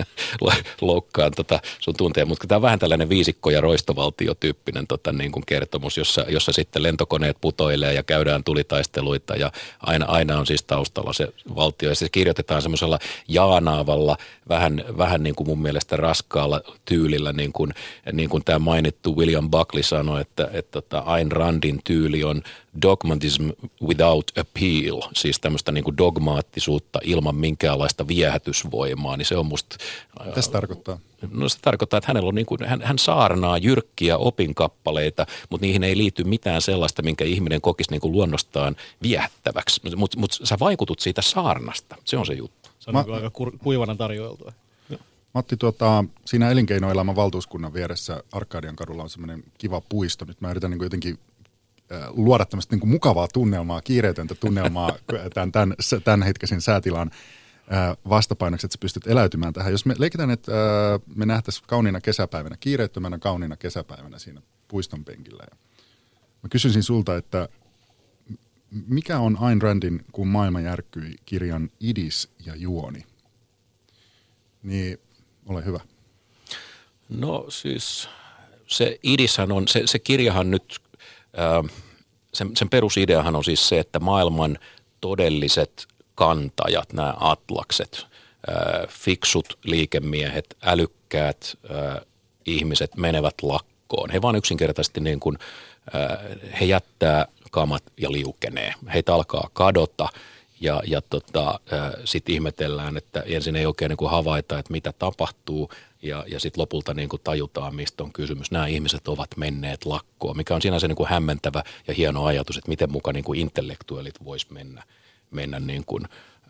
[0.80, 5.46] loukkaan tota sun tunteen, mutta tämä on vähän tällainen viisikko- ja roistovaltiotyyppinen tota, niin kuin
[5.46, 11.12] kertomus, jossa, jossa sitten lentokoneet putoilee ja käydään tulitaisteluita ja aina, aina on siis taustalla
[11.12, 11.88] se valtio.
[11.88, 14.16] Ja se kirjoitetaan semmoisella jaanaavalla,
[14.48, 17.74] vähän, vähän niin kuin mun mielestä raskaalla tyylillä, niin kuin,
[18.12, 22.42] niin kuin tämä mainittu William Buckley sanoi, että, että, että tota Ayn Randin tyyli on
[22.82, 23.48] dogmatism
[23.82, 29.76] without appeal, siis tämmöistä niin kuin dogmaattisuutta ilman minkäänlaista viehätysvoimaa, niin se on musta...
[30.26, 30.98] Mitä se tarkoittaa?
[31.30, 35.84] No se tarkoittaa, että hänellä on niin kuin, hän, hän saarnaa jyrkkiä opinkappaleita, mutta niihin
[35.84, 39.80] ei liity mitään sellaista, minkä ihminen kokisi niin kuin luonnostaan viehättäväksi.
[39.96, 42.70] Mutta mut sä vaikutut siitä saarnasta, se on se juttu.
[42.78, 43.30] Se on Ma- niin aika
[43.62, 44.52] kuivana tarjoiltua.
[45.34, 50.24] Matti, tuota, siinä elinkeinoelämän valtuuskunnan vieressä Arkadian kadulla on semmoinen kiva puisto.
[50.24, 51.18] Nyt mä yritän niin jotenkin
[52.10, 54.96] luoda tämmöistä niin mukavaa tunnelmaa, kiireetöntä tunnelmaa
[55.34, 55.74] tämän, tämän,
[56.04, 57.10] tämän hetkeisen säätilan
[58.08, 59.72] vastapainoksi, että sä pystyt eläytymään tähän.
[59.72, 60.52] Jos me leikitään, että
[61.14, 65.44] me nähtäisiin kauniina kesäpäivänä, kiireettömänä kauniina kesäpäivänä siinä puiston penkillä.
[65.50, 65.56] Ja
[66.42, 67.48] mä kysyisin sulta, että
[68.86, 73.06] mikä on Ayn Randin Kun maailma järkkyi kirjan idis ja juoni?
[74.62, 74.98] Niin,
[75.46, 75.80] ole hyvä.
[77.08, 78.08] No siis
[78.66, 80.81] se idishän on, se, se kirjahan nyt
[82.34, 84.58] sen, sen perusideahan on siis se, että maailman
[85.00, 88.06] todelliset kantajat, nämä atlakset,
[88.88, 91.58] fiksut liikemiehet, älykkäät
[92.46, 94.10] ihmiset menevät lakkoon.
[94.10, 95.38] He vaan yksinkertaisesti niin kuin,
[96.60, 98.74] he jättää kamat ja liukenee.
[98.94, 100.08] Heitä alkaa kadota
[100.62, 101.60] ja, ja tota,
[102.04, 105.70] sitten ihmetellään, että ensin ei oikein niin havaita, että mitä tapahtuu
[106.02, 108.50] ja, ja sitten lopulta niin kuin tajutaan, mistä on kysymys.
[108.50, 112.68] Nämä ihmiset ovat menneet lakkoon, mikä on sinänsä niin kuin hämmentävä ja hieno ajatus, että
[112.68, 114.82] miten mukaan niin kuin intellektuellit vois mennä,
[115.30, 116.04] mennä, niin kuin,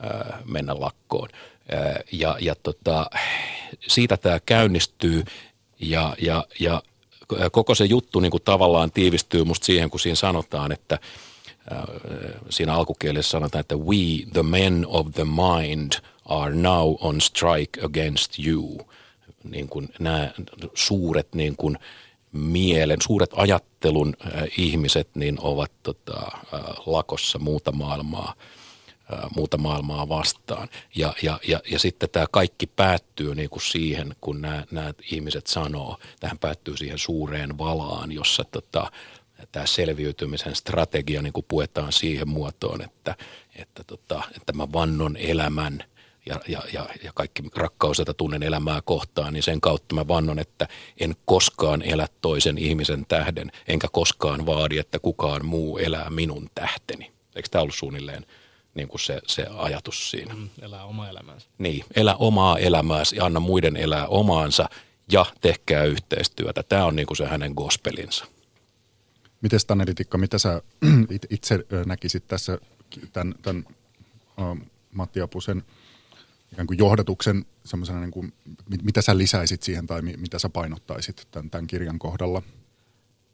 [0.05, 1.29] äh, mennä lakkoon.
[1.73, 3.11] Äh, ja ja tota,
[3.87, 5.25] siitä tämä käynnistyy
[5.81, 6.83] ja, ja, ja
[7.53, 10.99] koko se juttu niin kuin tavallaan tiivistyy musta siihen, kun siinä sanotaan, että
[12.51, 15.93] siinä alkukielessä sanotaan, että we, the men of the mind,
[16.25, 18.79] are now on strike against you–
[19.45, 20.31] niin kuin nämä
[20.75, 21.79] suuret niin kuin
[22.33, 26.21] mielen, suuret ajattelun äh, ihmiset niin ovat tota,
[26.55, 28.35] äh, lakossa muuta maailmaa,
[29.13, 30.69] äh, muuta maailmaa vastaan.
[30.97, 35.47] Ja, ja, ja, ja sitten tämä kaikki päättyy niin kuin siihen, kun nämä, nämä ihmiset
[35.47, 38.91] sanoo, tähän päättyy siihen suureen valaan, jossa tota,
[39.53, 43.17] tämä selviytymisen strategia niin kuin puetaan siihen muotoon, että,
[43.57, 45.85] että, tota, että mä vannon elämän–
[46.27, 50.39] ja, ja, ja, ja kaikki rakkaus, jota tunnen elämää kohtaan, niin sen kautta mä vannon,
[50.39, 50.69] että
[51.01, 57.13] en koskaan elä toisen ihmisen tähden, enkä koskaan vaadi, että kukaan muu elää minun tähteni.
[57.37, 58.27] Eikö tämä ollut suunnilleen
[58.75, 60.35] niin kuin se, se ajatus siinä?
[60.35, 61.49] Mm, elää omaa elämäänsä.
[61.59, 64.69] Niin, elä omaa elämääsi ja anna muiden elää omaansa
[65.13, 66.63] ja tehkää yhteistyötä.
[66.63, 68.25] Tämä on niin kuin se hänen gospelinsa.
[69.43, 70.63] Miten Taneli Tikka, mitä sä
[71.31, 72.59] itse näkisit tässä
[73.13, 73.65] tämän, tämän
[74.93, 75.63] Matti Apusen
[76.53, 77.45] ikään kuin johdatuksen
[78.01, 78.33] niin kuin,
[78.83, 82.43] mitä sä lisäisit siihen tai mitä sä painottaisit tämän, tämän kirjan kohdalla?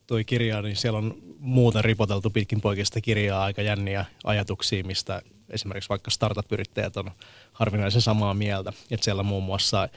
[0.06, 5.88] Toi kirja, niin siellä on muuta ripoteltu pitkin poikista kirjaa aika jänniä ajatuksia, mistä esimerkiksi
[5.88, 7.10] vaikka startup-yrittäjät on
[7.52, 8.72] harvinaisen samaa mieltä.
[8.90, 9.88] Että siellä muun muassa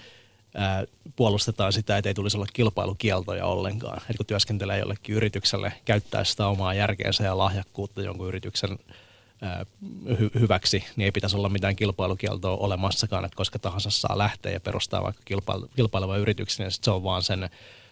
[0.55, 0.83] ää,
[1.15, 3.97] puolustetaan sitä, että ei tulisi olla kilpailukieltoja ollenkaan.
[3.97, 8.79] Että kun työskentelee jollekin yritykselle, käyttää sitä omaa järkeensä ja lahjakkuutta jonkun yrityksen
[10.09, 14.59] hy- hyväksi, niin ei pitäisi olla mitään kilpailukieltoa olemassakaan, että koska tahansa saa lähteä ja
[14.59, 17.49] perustaa vaikka kilpail- kilpaileva yrityksen, niin se on vaan sen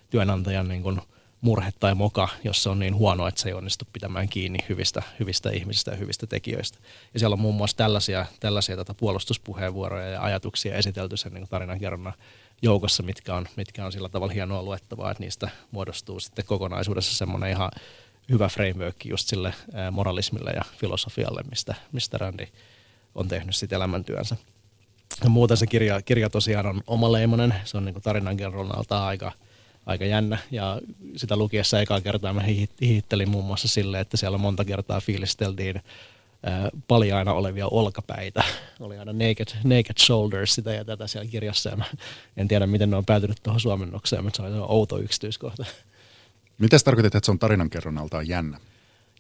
[0.10, 1.02] työnantajan niin kuin
[1.42, 5.04] murhe tai moka, jos se on niin huono, että se ei onnistu pitämään kiinni hyvistä,
[5.20, 6.78] hyvistä ihmisistä ja hyvistä tekijöistä.
[7.14, 12.14] Ja siellä on muun muassa tällaisia, tällaisia tätä puolustuspuheenvuoroja ja ajatuksia esitelty sen niin tarinankerronnan
[12.62, 17.50] joukossa, mitkä on, mitkä on sillä tavalla hienoa luettavaa, että niistä muodostuu sitten kokonaisuudessa semmoinen
[17.50, 17.72] ihan
[18.30, 19.54] hyvä framework just sille
[19.92, 22.48] moralismille ja filosofialle, mistä, mistä Randi
[23.16, 24.36] on tehnyt sitten elämäntyönsä.
[25.24, 29.32] Ja muuten se kirja, kirja tosiaan on omaleimainen, se on niin tarinankerronnalta aika,
[29.90, 30.82] aika jännä ja
[31.16, 32.44] sitä lukiessa ekaa kertaa mä
[32.82, 35.82] hihittelin muun muassa sille, että siellä monta kertaa fiilisteltiin
[36.88, 38.44] paljaina olevia olkapäitä.
[38.80, 41.70] Oli aina naked, naked shoulders sitä ja tätä siellä kirjassa.
[41.70, 41.86] Ja mä
[42.38, 45.66] en tiedä, miten ne on päätynyt tuohon suomennokseen, mutta se on outo yksityiskohta.
[46.58, 48.60] Mitä tarkoitat, että se on tarinankerronnaltaan jännä?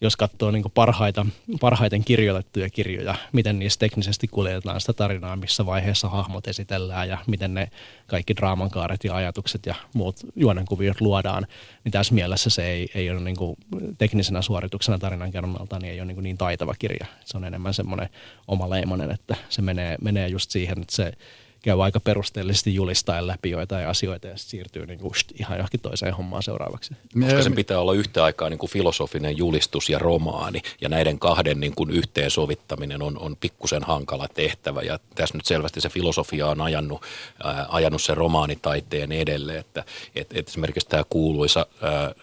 [0.02, 1.26] Jos katsoo niin parhaita,
[1.60, 7.54] parhaiten kirjoitettuja kirjoja, miten niissä teknisesti kuljetetaan sitä tarinaa, missä vaiheessa hahmot esitellään ja miten
[7.54, 7.70] ne
[8.08, 11.48] kaikki draamankaaret ja ajatukset ja muut juonenkuviot luodaan,
[11.84, 13.58] niin tässä mielessä se ei, ei ole niin kuin
[13.98, 17.06] teknisenä suorituksena tarinankerronnalta niin ei ole niin, niin taitava kirja.
[17.26, 18.10] Se on enemmän semmoinen
[18.48, 21.14] omaleimainen, että se menee, menee just siihen, että se
[21.62, 26.44] käy aika perusteellisesti julistaen läpi joitain asioita ja siirtyy niin kuin ihan johonkin toiseen hommaan
[26.44, 26.94] seuraavaksi.
[27.22, 31.60] Koska sen pitää olla yhtä aikaa niin kuin filosofinen julistus ja romaani ja näiden kahden
[31.60, 36.62] niin kuin yhteensovittaminen on, on pikkusen hankala tehtävä ja tässä nyt selvästi se filosofia on
[36.62, 37.02] ajanut,
[37.44, 39.84] ää, ajanut sen romaanitaiteen edelle, että
[40.16, 42.14] et, et esimerkiksi tämä kuuluisa ää,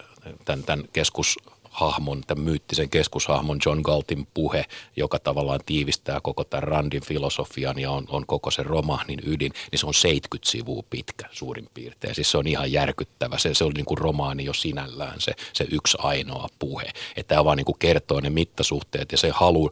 [0.45, 1.37] tämän, tämän keskus
[1.77, 7.91] hahmon, tämän myyttisen keskushahmon John Galtin puhe, joka tavallaan tiivistää koko tämän Randin filosofian ja
[7.91, 12.15] on, on koko sen romaanin ydin, niin se on 70 sivua pitkä suurin piirtein.
[12.15, 13.37] Siis se on ihan järkyttävä.
[13.37, 16.85] Se, se on niin kuin romaani jo sinällään se, se yksi ainoa puhe.
[17.15, 19.71] Että tämä vaan niin kuin kertoo ne mittasuhteet ja se halu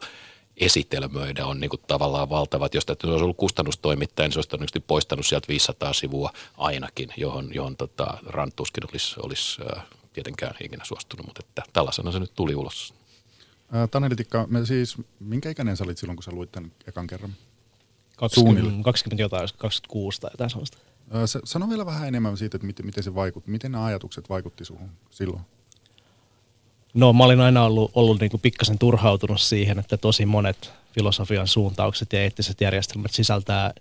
[0.56, 2.74] esitelmöidä on niin kuin tavallaan valtavat.
[2.74, 7.76] Jos tämä olisi ollut kustannustoimittaja, niin se olisi poistanut sieltä 500 sivua ainakin, johon, johon
[7.76, 9.62] tota, Rand tuskin olisi, olisi
[10.16, 12.94] tietenkään ikinä suostunut, mutta että tällaisena se nyt tuli ulos.
[13.90, 17.34] Taneli Tikka, me siis, minkä ikäinen sä olit silloin, kun sä luit tämän ekan kerran?
[18.16, 20.78] 20, 20 jotain, 26 tai jotain sellaista.
[21.44, 24.90] Sano vielä vähän enemmän siitä, että miten, miten se vaikutti, miten nämä ajatukset vaikutti suhun
[25.10, 25.42] silloin?
[26.94, 31.46] No mä olin aina ollut, ollut niin kuin pikkasen turhautunut siihen, että tosi monet filosofian
[31.46, 33.72] suuntaukset ja eettiset järjestelmät sisältää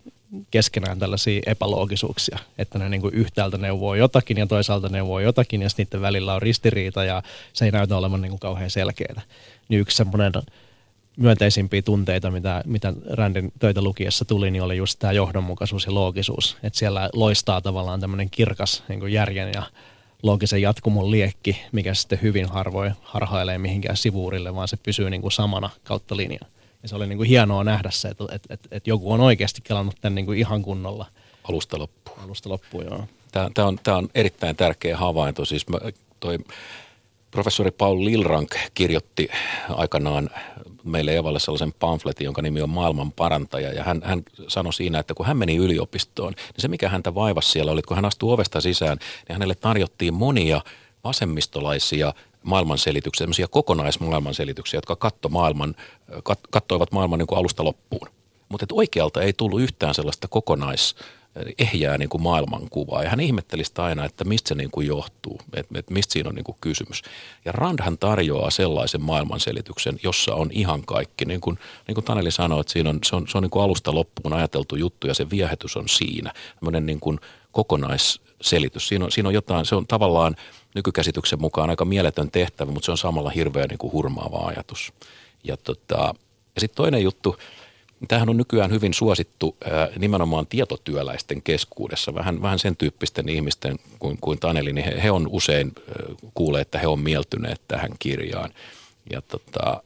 [0.52, 5.68] keskenään tällaisia epäloogisuuksia, että ne niin kuin yhtäältä neuvoo jotakin ja toisaalta neuvoo jotakin ja
[5.78, 9.22] niiden välillä on ristiriita ja se ei näytä olevan niin kuin kauhean selkeää.
[9.70, 10.32] Niin yksi semmoinen
[11.18, 16.58] myönteisimpiä tunteita, mitä, mitä Randin töitä lukiessa tuli, niin oli just tämä johdonmukaisuus ja loogisuus.
[16.64, 19.64] Että siellä loistaa tavallaan tämmöinen kirkas niin järjen ja
[20.24, 25.32] loogisen jatkumon liekki, mikä sitten hyvin harvoin harhailee mihinkään sivuurille, vaan se pysyy niin kuin
[25.32, 26.52] samana kautta linjan.
[26.86, 29.62] Ja se oli niin kuin hienoa nähdä se, että, että, että, että joku on oikeasti
[29.64, 31.06] kelannut tämän niin kuin ihan kunnolla.
[31.44, 32.20] Alusta loppuun.
[32.20, 33.08] Alusta loppuun, joo.
[33.32, 35.46] Tämä, tämä, on, tämä on erittäin tärkeä havainto.
[35.46, 35.78] Siis mä,
[36.20, 36.38] toi
[37.32, 39.30] professori Paul Lilrank kirjoitti
[39.70, 40.30] aikanaan
[40.84, 43.74] meille Evalle sellaisen pamfletin, jonka nimi on Maailman parantaja.
[43.74, 47.52] Ja hän, hän sanoi siinä, että kun hän meni yliopistoon, niin se mikä häntä vaivasi
[47.52, 50.62] siellä oli, että kun hän astui ovesta sisään, niin hänelle tarjottiin monia
[51.04, 52.14] vasemmistolaisia
[52.46, 55.76] maailmanselityksiä, sellaisia kokonaismaailmanselityksiä, jotka katto maailman,
[56.24, 58.08] kat, kattoivat maailman niin kuin alusta loppuun.
[58.50, 60.96] Mutta oikealta ei tullut yhtään sellaista kokonais
[61.60, 63.04] ehjää niin kuin maailmankuvaa.
[63.04, 66.30] Ja hän ihmetteli sitä aina, että mistä se niin kuin johtuu, että, että mistä siinä
[66.30, 67.02] on niin kuin kysymys.
[67.46, 71.26] Ja Randhan tarjoaa sellaisen maailmanselityksen, jossa on ihan kaikki.
[71.26, 73.64] Niin kuin, niin kuin Taneli sanoi, että siinä on, se on, se on niin kuin
[73.64, 76.34] alusta loppuun ajateltu juttu ja se viehätys on siinä.
[76.60, 77.20] Tämmöinen niin kuin
[77.52, 78.88] kokonaisselitys.
[78.88, 80.36] Siinä on, siinä on jotain, se on tavallaan
[80.76, 84.94] nykykäsityksen mukaan aika mieletön tehtävä, mutta se on samalla hirveän niin kuin hurmaava ajatus.
[85.44, 86.16] Ja, tota,
[86.56, 87.36] ja sitten toinen juttu,
[88.08, 89.58] Tämähän on nykyään hyvin suosittu
[90.00, 95.28] nimenomaan tietotyöläisten keskuudessa, vähän, vähän sen tyyppisten ihmisten kuin, kuin Taneli, niin he, he on
[95.32, 95.72] usein
[96.34, 98.50] kuulee, että he on mieltyneet tähän kirjaan.
[99.12, 99.84] Ja tota,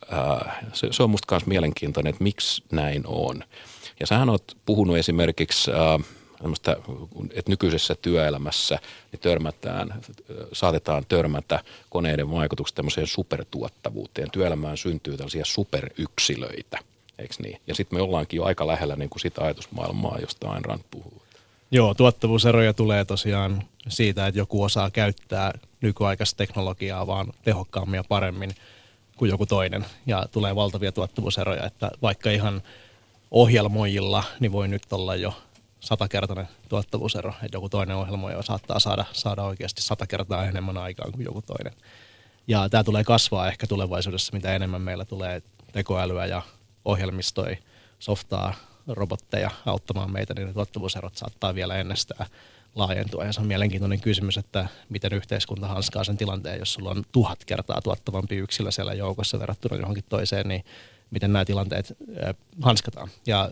[0.73, 3.43] se, se on musta myös mielenkiintoinen, että miksi näin on.
[3.99, 5.71] Ja sähän oot puhunut esimerkiksi
[7.33, 8.79] että nykyisessä työelämässä
[9.11, 10.01] niin törmätään,
[10.53, 11.59] saatetaan törmätä
[11.89, 14.31] koneiden vaikutukset tämmöiseen supertuottavuuteen.
[14.31, 16.79] Työelämään syntyy tällaisia superyksilöitä,
[17.19, 17.61] eikö niin?
[17.67, 21.21] Ja sitten me ollaankin jo aika lähellä niin kuin sitä ajatusmaailmaa, josta Ayn Rand puhuu.
[21.71, 28.55] Joo, tuottavuuseroja tulee tosiaan siitä, että joku osaa käyttää nykyaikaista teknologiaa vaan tehokkaammin ja paremmin
[29.17, 29.85] kuin joku toinen.
[30.05, 32.61] Ja tulee valtavia tuottavuuseroja, että vaikka ihan
[33.31, 35.33] ohjelmoijilla niin voi nyt olla jo
[35.79, 41.25] satakertainen tuottavuusero, että joku toinen ohjelmoija saattaa saada, saada oikeasti sata kertaa enemmän aikaa kuin
[41.25, 41.73] joku toinen.
[42.47, 46.41] Ja tämä tulee kasvaa ehkä tulevaisuudessa, mitä enemmän meillä tulee tekoälyä ja
[46.85, 47.57] ohjelmistoja,
[47.99, 48.53] softaa,
[48.87, 52.29] robotteja auttamaan meitä, niin ne tuottavuuserot saattaa vielä ennestään
[52.75, 53.25] laajentua.
[53.25, 57.45] Ja se on mielenkiintoinen kysymys, että miten yhteiskunta hanskaa sen tilanteen, jos sulla on tuhat
[57.45, 60.65] kertaa tuottavampi yksilö siellä joukossa verrattuna johonkin toiseen, niin
[61.11, 61.97] miten nämä tilanteet
[62.61, 63.09] hanskataan.
[63.25, 63.51] Ja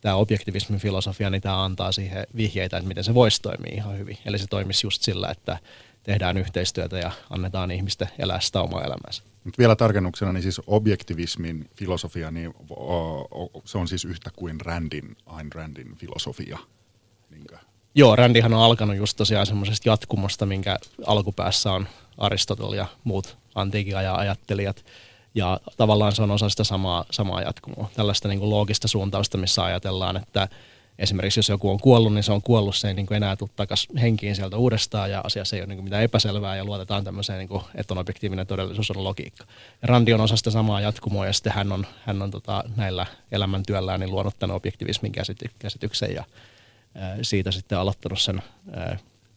[0.00, 4.18] tämä objektivismin filosofia, niin tämä antaa siihen vihjeitä, että miten se voisi toimia ihan hyvin.
[4.26, 5.58] Eli se toimisi just sillä, että
[6.02, 9.22] tehdään yhteistyötä ja annetaan ihmisten elää sitä omaa elämäänsä.
[9.44, 12.54] Nyt vielä tarkennuksena, niin siis objektivismin filosofia, niin
[13.64, 16.58] se on siis yhtä kuin Randin, Ayn Randin filosofia.
[17.30, 17.58] Niinkö?
[17.94, 20.76] Joo, Randihan on alkanut just tosiaan semmoisesta jatkumosta, minkä
[21.06, 21.88] alkupäässä on
[22.18, 24.84] Aristotel ja muut antiikin ajan ajattelijat–
[25.34, 27.90] ja tavallaan se on osa sitä samaa, samaa jatkumoa.
[27.94, 30.48] Tällaista niin kuin loogista suuntausta, missä ajatellaan, että
[30.98, 33.50] esimerkiksi jos joku on kuollut, niin se on kuollut, se ei niin kuin enää tule
[33.56, 37.38] takaisin henkiin sieltä uudestaan ja asiassa ei ole niin kuin mitään epäselvää ja luotetaan tämmöiseen,
[37.38, 39.44] niin kuin, että on objektiivinen todellisuus, on logiikka.
[39.82, 43.06] Ja Randi on osa sitä samaa jatkumoa ja sitten hän on, hän on tota, näillä
[43.32, 46.24] elämäntyöllään niin luonut tämän objektivismin käsity, käsityksen ja
[47.22, 48.42] siitä sitten aloittanut sen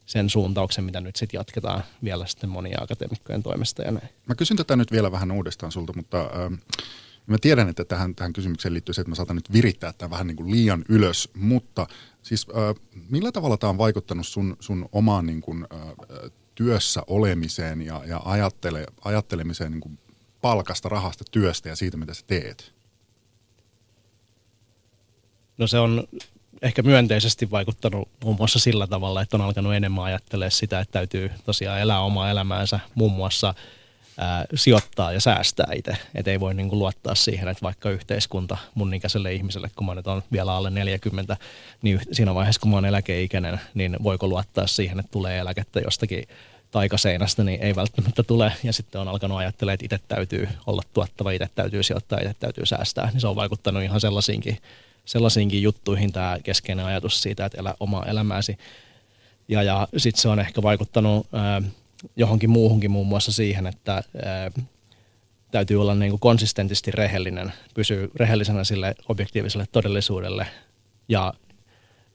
[0.06, 4.10] sen suuntauksen, mitä nyt sitten jatketaan vielä sitten monia akateemikkojen toimesta ja näin.
[4.26, 6.60] Mä kysyn tätä nyt vielä vähän uudestaan sulta, mutta äh,
[7.26, 10.28] mä tiedän, että tähän, tähän kysymykseen liittyy se, että mä saatan nyt virittää tämän vähän
[10.28, 11.88] niin kuin liian ylös, mutta
[12.22, 17.82] siis äh, millä tavalla tämä on vaikuttanut sun, sun omaan niin kuin, äh, työssä olemiseen
[17.82, 20.00] ja, ja ajattele, ajattelemiseen niin kuin
[20.42, 22.74] palkasta, rahasta, työstä ja siitä, mitä sä teet?
[25.58, 26.08] No se on
[26.64, 31.32] ehkä myönteisesti vaikuttanut muun muassa sillä tavalla, että on alkanut enemmän ajattelee sitä, että täytyy
[31.46, 33.54] tosiaan elää omaa elämäänsä muun muassa
[34.18, 35.98] ää, sijoittaa ja säästää itse.
[36.16, 40.08] Että ei voi niinku luottaa siihen, että vaikka yhteiskunta mun ikäiselle ihmiselle, kun mä nyt
[40.08, 41.38] on vielä alle 40,
[41.82, 46.24] niin siinä vaiheessa kun mä oon eläkeikäinen, niin voiko luottaa siihen, että tulee eläkettä jostakin
[46.72, 48.54] taikaseinästä, niin ei välttämättä tule.
[48.64, 52.66] Ja sitten on alkanut ajattelemaan, että itse täytyy olla tuottava, itse täytyy sijoittaa, itse täytyy
[52.66, 53.12] säästää.
[53.12, 54.58] Niin se on vaikuttanut ihan sellaisiinkin
[55.06, 58.58] sellaisiinkin juttuihin tämä keskeinen ajatus siitä, että elä omaa elämääsi.
[59.48, 61.62] Ja, ja sitten se on ehkä vaikuttanut ää,
[62.16, 64.52] johonkin muuhunkin muun muassa siihen, että ää,
[65.52, 70.48] täytyy olla niin kuin konsistentisti rehellinen, pysyä rehellisenä sille objektiiviselle todellisuudelle
[71.10, 71.34] ja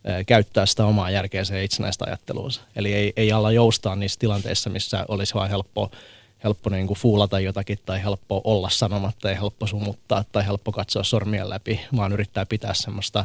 [0.04, 2.60] ää, käyttää sitä omaa järkeä itsenäistä ajatteluunsa.
[2.76, 5.90] Eli ei, ei alla joustaa niissä tilanteissa, missä olisi vain helppo
[6.44, 11.04] helppo niin kuin fuulata jotakin tai helppo olla sanomatta tai helppo sumuttaa tai helppo katsoa
[11.04, 13.24] sormien läpi, vaan yrittää pitää semmoista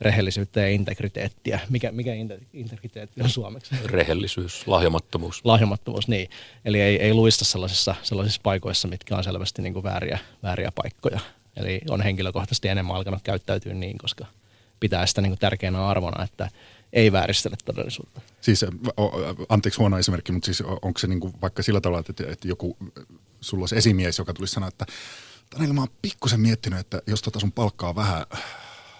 [0.00, 1.60] rehellisyyttä ja integriteettiä.
[1.70, 2.12] Mikä, mikä
[2.52, 3.74] integriteetti on suomeksi?
[3.84, 5.40] Rehellisyys, lahjomattomuus.
[5.44, 6.30] Lahjomattomuus, niin.
[6.64, 11.20] Eli ei, ei luista sellaisissa, sellaisissa paikoissa, mitkä on selvästi niin kuin vääriä, vääriä paikkoja.
[11.56, 14.26] Eli on henkilökohtaisesti enemmän alkanut käyttäytyä niin, koska
[14.80, 16.48] pitää sitä niin kuin tärkeänä arvona, että
[16.92, 18.20] ei vääristele todellisuutta.
[18.40, 18.64] Siis,
[19.48, 22.76] anteeksi huono esimerkki, mutta siis onko se niinku vaikka sillä tavalla, että, että joku,
[23.40, 24.86] sulla olisi esimies, joka tulisi sanoa, että
[25.50, 28.26] Taneli, mä oon pikkusen miettinyt, että jos tota sun palkkaa vähän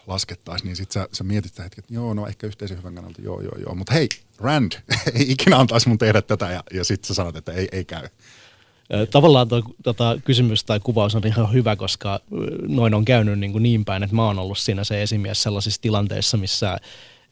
[0.07, 3.23] laskettaisiin, niin sitten sä, sä mietit sitä hetken, että joo, no ehkä yhteisen hyvän kannalta,
[3.23, 3.75] joo, joo, joo.
[3.75, 4.73] Mutta hei, Rand,
[5.15, 8.09] ei ikinä antaisi mun tehdä tätä ja, ja sitten sä sanot, että ei, ei käy.
[9.11, 12.21] Tavallaan tuo tota, kysymys tai kuvaus on ihan hyvä, koska
[12.69, 15.83] noin on käynyt niin, kuin niin päin, että mä oon ollut siinä se esimies sellaisissa
[15.83, 16.79] tilanteissa, missä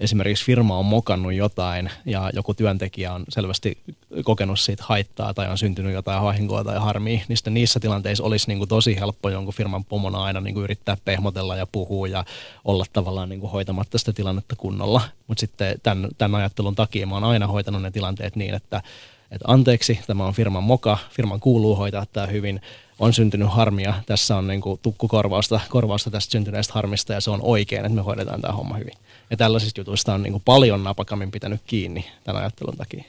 [0.01, 3.79] esimerkiksi firma on mokannut jotain ja joku työntekijä on selvästi
[4.25, 8.49] kokenut siitä haittaa tai on syntynyt jotain vahinkoa tai harmia, niin sitten niissä tilanteissa olisi
[8.49, 12.25] niin kuin tosi helppo jonkun firman pomona aina niin kuin yrittää pehmotella ja puhua ja
[12.65, 15.01] olla tavallaan niin kuin hoitamatta sitä tilannetta kunnolla.
[15.27, 18.83] Mutta sitten tämän, tämän ajattelun takia mä oon aina hoitanut ne tilanteet niin, että
[19.31, 22.61] että anteeksi, tämä on firman moka, firman kuuluu hoitaa tämä hyvin,
[23.01, 27.41] on syntynyt harmia, tässä on niin kuin tukkukorvausta korvausta tästä syntyneestä harmista ja se on
[27.43, 28.95] oikein, että me hoidetaan tämä homma hyvin.
[29.31, 33.05] Ja tällaisista jutuista on niin kuin paljon napakammin pitänyt kiinni tämän ajattelun takia.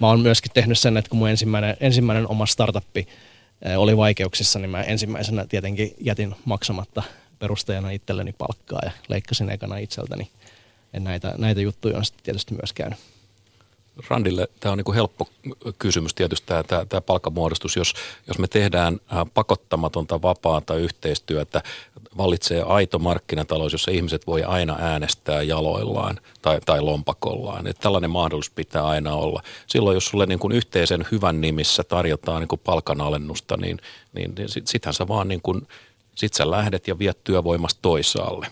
[0.00, 3.08] Mä oon myöskin tehnyt sen, että kun mun ensimmäinen, ensimmäinen oma startuppi
[3.62, 7.02] eh, oli vaikeuksissa, niin mä ensimmäisenä tietenkin jätin maksamatta
[7.38, 10.30] perustajana itselleni palkkaa ja leikkasin ekana itseltäni.
[10.92, 12.98] Ja näitä, näitä juttuja on sitten tietysti myös käynyt.
[14.08, 15.28] Randille tämä on niin kuin helppo
[15.78, 17.76] kysymys tietysti tämä, tämä, tämä palkkamuodostus.
[17.76, 17.94] Jos,
[18.26, 19.00] jos me tehdään
[19.34, 21.62] pakottamatonta vapaata yhteistyötä,
[22.16, 27.66] vallitsee aito markkinatalous, jossa ihmiset voi aina äänestää jaloillaan tai, tai lompakollaan.
[27.66, 29.42] Että tällainen mahdollisuus pitää aina olla.
[29.66, 33.78] Silloin jos sulle niin kuin yhteisen hyvän nimissä tarjotaan niin kuin palkanalennusta, niin,
[34.12, 35.68] niin, niin sit, sittenhän sä vaan niin kuin,
[36.14, 38.46] sit sä lähdet ja viet työvoimasta toisaalle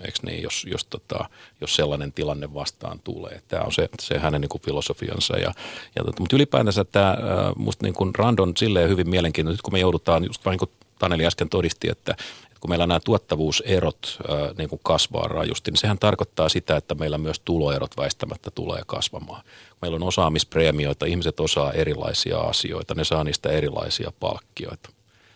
[0.00, 1.28] eikö niin, jos, jos, tota,
[1.60, 3.42] jos sellainen tilanne vastaan tulee.
[3.48, 5.36] Tämä on se, se hänen niin kuin filosofiansa.
[5.36, 5.52] Ja,
[5.96, 7.16] ja tota, mutta ylipäätänsä tämä,
[7.56, 11.26] musta niin Randon silleen hyvin mielenkiintoinen, nyt kun me joudutaan, just vain niin kuin Taneli
[11.26, 14.18] äsken todisti, että, että kun meillä nämä tuottavuuserot
[14.58, 19.44] niin kuin kasvaa rajusti, niin sehän tarkoittaa sitä, että meillä myös tuloerot väistämättä tulee kasvamaan.
[19.82, 24.90] Meillä on osaamispreemioita, ihmiset osaa erilaisia asioita, ne saa niistä erilaisia palkkioita.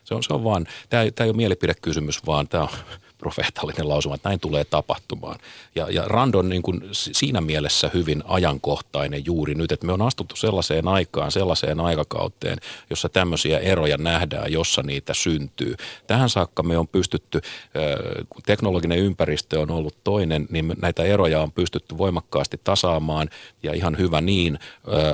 [0.04, 2.68] Se on, se on vaan, tämä, tämä ei ole mielipidekysymys, vaan tämä on
[3.22, 5.38] profeetallinen lausuma, että näin tulee tapahtumaan.
[5.74, 10.02] Ja, ja Rand on niin kuin siinä mielessä hyvin ajankohtainen juuri nyt, että me on
[10.02, 12.58] astuttu sellaiseen aikaan, sellaiseen aikakauteen,
[12.90, 15.74] jossa tämmöisiä eroja nähdään, jossa niitä syntyy.
[16.06, 17.40] Tähän saakka me on pystytty,
[18.28, 23.28] kun teknologinen ympäristö on ollut toinen, niin näitä eroja on pystytty voimakkaasti tasaamaan
[23.62, 24.58] ja ihan hyvä niin,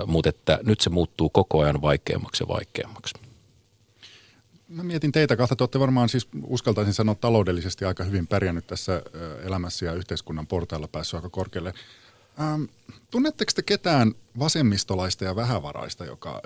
[0.06, 3.27] mutta että nyt se muuttuu koko ajan vaikeammaksi ja vaikeammaksi.
[4.68, 5.56] Mä mietin teitä kahta.
[5.56, 9.02] Te olette varmaan siis uskaltaisin sanoa taloudellisesti aika hyvin pärjännyt tässä
[9.42, 11.74] elämässä ja yhteiskunnan portailla päässyt aika korkealle.
[12.40, 12.62] Ähm,
[13.10, 16.40] tunnetteko te ketään vasemmistolaista ja vähävaraista, joka äh,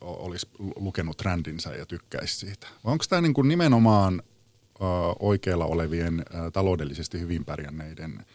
[0.00, 0.46] olisi
[0.76, 2.66] lukenut trändinsä ja tykkäisi siitä?
[2.84, 4.88] Vai onko tämä niin kuin nimenomaan äh,
[5.18, 8.26] oikealla olevien, äh, taloudellisesti hyvin pärjänneiden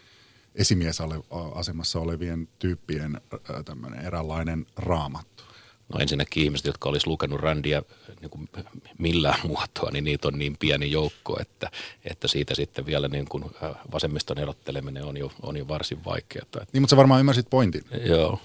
[0.56, 5.49] esimiesasemassa olevien tyyppien äh, tämmöinen eräänlainen raamattu?
[5.94, 7.84] No ensinnäkin ihmiset, jotka olisi lukenut Randia
[8.22, 8.50] niin kuin
[8.98, 11.72] millään muotoa, niin niitä on niin pieni joukko, että,
[12.06, 16.46] että siitä sitten vielä niin kuin äh, vasemmiston erotteleminen on jo, on jo varsin vaikeaa.
[16.74, 17.84] Niin, mutta sä varmaan ymmärsit pointin.
[18.06, 18.40] Joo.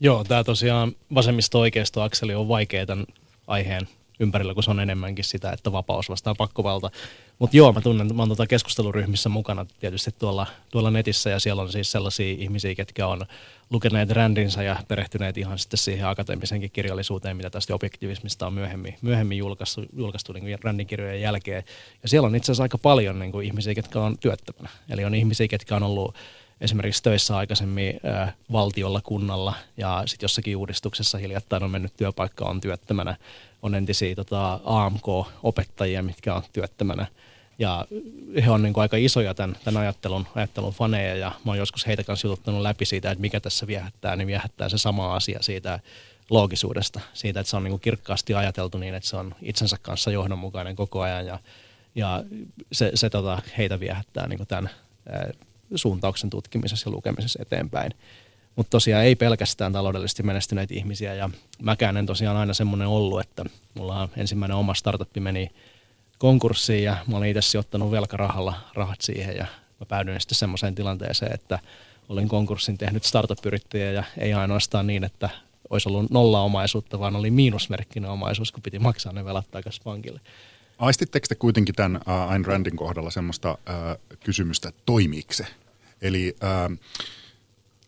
[0.00, 3.06] Joo, tämä tosiaan vasemmisto-oikeisto-akseli on vaikea tämän
[3.46, 3.88] aiheen
[4.20, 6.90] ympärillä, kun se on enemmänkin sitä, että vapaus vastaa pakkovalta.
[7.38, 11.62] Mutta joo, mä tunnen, mä oon tuota keskusteluryhmissä mukana tietysti tuolla, tuolla netissä ja siellä
[11.62, 13.26] on siis sellaisia ihmisiä, ketkä on
[13.70, 19.38] lukeneet rändinsä ja perehtyneet ihan sitten siihen akateemisenkin kirjallisuuteen, mitä tästä objektivismista on myöhemmin, myöhemmin
[19.38, 21.64] julkaistu, julkaistu niin rändin kirjojen jälkeen.
[22.02, 24.68] Ja siellä on itse asiassa aika paljon niin kuin ihmisiä, ketkä on työttömänä.
[24.88, 26.14] Eli on ihmisiä, ketkä on ollut
[26.60, 32.60] esimerkiksi töissä aikaisemmin äh, valtiolla, kunnalla ja sitten jossakin uudistuksessa hiljattain on mennyt työpaikka, on
[32.60, 33.16] työttömänä.
[33.62, 37.06] On entisiä tota, AMK-opettajia, mitkä on työttömänä.
[37.58, 37.86] Ja
[38.44, 41.86] he on niin kuin aika isoja tämän, tämän ajattelun, ajattelun faneja ja mä oon joskus
[41.86, 45.80] heitä kanssa jututtanut läpi siitä, että mikä tässä viehättää, niin viehättää se sama asia siitä
[46.30, 50.10] loogisuudesta, siitä, että se on niin kuin kirkkaasti ajateltu niin, että se on itsensä kanssa
[50.10, 51.38] johdonmukainen koko ajan ja,
[51.94, 52.24] ja
[52.72, 54.70] se, se tota, heitä viehättää niin kuin tämän
[55.74, 57.92] suuntauksen tutkimisessa ja lukemisessa eteenpäin.
[58.56, 61.30] Mutta tosiaan ei pelkästään taloudellisesti menestyneitä ihmisiä ja
[61.62, 63.44] mäkään en tosiaan aina semmoinen ollut, että
[63.74, 65.50] mulla on ensimmäinen oma startup meni
[66.18, 69.46] konkurssiin ja mä olin itse sijoittanut velkarahalla rahat siihen ja
[69.80, 71.58] mä päädyin sitten semmoiseen tilanteeseen, että
[72.08, 75.30] olin konkurssin tehnyt startup-yrittäjä ja ei ainoastaan niin, että
[75.70, 80.20] olisi ollut nolla omaisuutta, vaan oli miinusmerkkinen omaisuus, kun piti maksaa ne velat takaisin pankille.
[80.78, 85.46] Aistitteko te kuitenkin tämän uh, Ayn Randin kohdalla semmoista uh, kysymystä, että toimiiko se?
[86.02, 86.36] Eli
[86.70, 86.78] uh,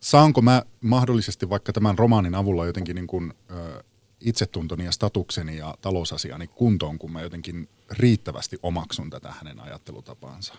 [0.01, 3.85] saanko mä mahdollisesti vaikka tämän romaanin avulla jotenkin niin kuin, uh,
[4.21, 10.55] itsetuntoni ja statukseni ja talousasiani kuntoon, kun mä jotenkin riittävästi omaksun tätä hänen ajattelutapaansa?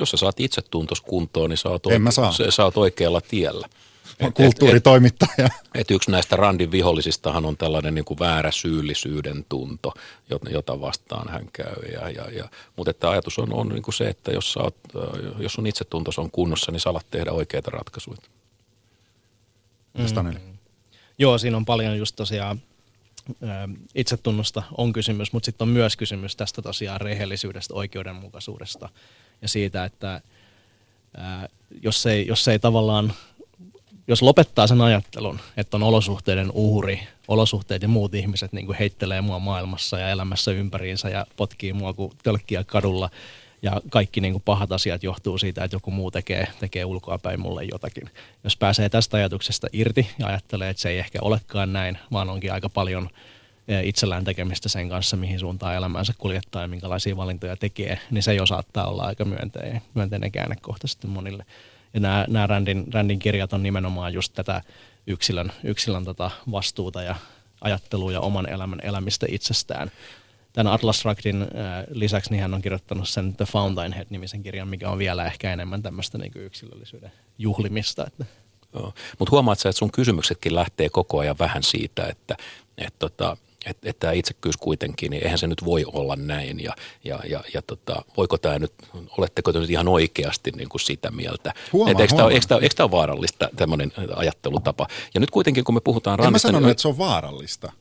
[0.00, 2.32] Jos sä saat itsetuntos kuntoon, niin sä oot, oike- saa.
[2.50, 3.68] sä oot oikealla tiellä.
[4.20, 5.30] Et, kulttuuritoimittaja.
[5.38, 9.94] Et, et, et yksi näistä Randin vihollisistahan on tällainen niin kuin väärä syyllisyyden tunto,
[10.50, 11.92] jota vastaan hän käy.
[11.92, 14.76] Ja, ja, ja, mutta että ajatus on, on niin kuin se, että jos, sä oot,
[15.38, 18.16] jos sun itsetuntos on kunnossa, niin sä alat tehdä oikeita ratkaisuja.
[19.98, 20.40] Mm.
[21.18, 22.60] Joo, siinä on paljon just tosiaan
[23.94, 28.88] itsetunnosta on kysymys, mutta sitten on myös kysymys tästä tosiaan rehellisyydestä, oikeudenmukaisuudesta
[29.42, 30.20] ja siitä, että
[31.16, 31.48] ää,
[31.82, 33.12] jos, ei, jos ei tavallaan,
[34.10, 39.20] jos lopettaa sen ajattelun, että on olosuhteiden uhri, olosuhteet ja muut ihmiset niin kuin heittelee
[39.20, 43.10] mua maailmassa ja elämässä ympäriinsä ja potkii mua kuin tölkkiä kadulla,
[43.62, 47.64] ja kaikki niin kuin pahat asiat johtuu siitä, että joku muu tekee, tekee ulkoapäin mulle
[47.64, 48.10] jotakin.
[48.44, 52.52] Jos pääsee tästä ajatuksesta irti ja ajattelee, että se ei ehkä olekaan näin, vaan onkin
[52.52, 53.10] aika paljon
[53.68, 58.34] e, itsellään tekemistä sen kanssa, mihin suuntaan elämänsä kuljettaa ja minkälaisia valintoja tekee, niin se
[58.34, 61.44] jo saattaa olla aika myönteinen, myönteinen käännekohta sitten monille.
[61.94, 64.62] Ja nämä, nämä Randin, Randin kirjat on nimenomaan just tätä
[65.06, 67.14] yksilön, yksilön tota vastuuta ja
[67.60, 69.90] ajattelua ja oman elämän elämistä itsestään.
[70.52, 71.46] tämän Atlas Shruggedin
[71.90, 76.18] lisäksi niin hän on kirjoittanut sen The Fountainhead-nimisen kirjan, mikä on vielä ehkä enemmän tämmöistä
[76.18, 78.06] niin yksilöllisyyden juhlimista.
[79.18, 82.36] Mutta huomaat sä, että sun kysymyksetkin lähtee koko ajan vähän siitä, että
[82.78, 83.36] et tota,
[83.66, 86.60] että et tämä itsekkyys kuitenkin, niin eihän se nyt voi olla näin.
[86.60, 88.72] Ja, ja, ja, ja tota, voiko tämä nyt,
[89.18, 91.54] oletteko te nyt ihan oikeasti niin kuin sitä mieltä?
[91.72, 94.86] Huomaa, Et eikö, tämä, eikö, tämä, eikö tämä ole vaarallista, tämmöinen ajattelutapa?
[95.14, 97.72] Ja nyt kuitenkin, kun me puhutaan En mä randista, sanonut, niin, että se on vaarallista.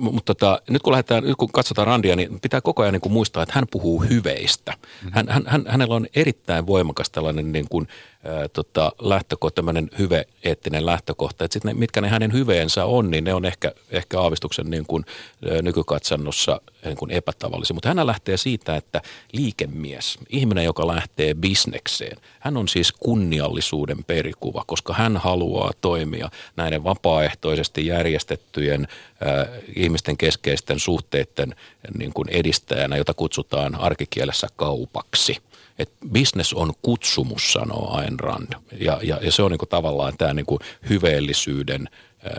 [0.00, 3.12] mutta tota, nyt kun lähdetään, nyt kun katsotaan Randia, niin pitää koko ajan niin kuin
[3.12, 4.74] muistaa, että hän puhuu hyveistä.
[5.10, 7.88] Hän, hän, hän, hänellä on erittäin voimakas tällainen niin kuin,
[8.52, 11.44] tota, lähtökohta, tämmöinen hyve-eettinen lähtökohta.
[11.44, 14.86] Että sit ne, mitkä ne hänen hyveensä on, niin ne on ehkä, ehkä aavistuksen niin
[14.86, 15.04] kuin,
[15.62, 17.74] nykykatsannossa niin kuin epätavallisia.
[17.74, 19.02] Mutta hän lähtee siitä, että
[19.32, 26.84] liikemies, ihminen, joka lähtee bisnekseen, hän on siis kunniallisuuden perikuva, koska hän haluaa toimia näiden
[26.84, 28.88] vapaaehtoisesti järjestettyjen
[29.20, 29.46] ää,
[29.76, 31.54] ihmisten keskeisten suhteiden
[31.98, 35.36] niin kuin edistäjänä, jota kutsutaan arkikielessä kaupaksi.
[35.78, 38.52] Et business on kutsumus, sanoo Ayn Rand.
[38.80, 41.88] Ja, ja, ja se on niin kuin tavallaan tämä niin kuin hyveellisyyden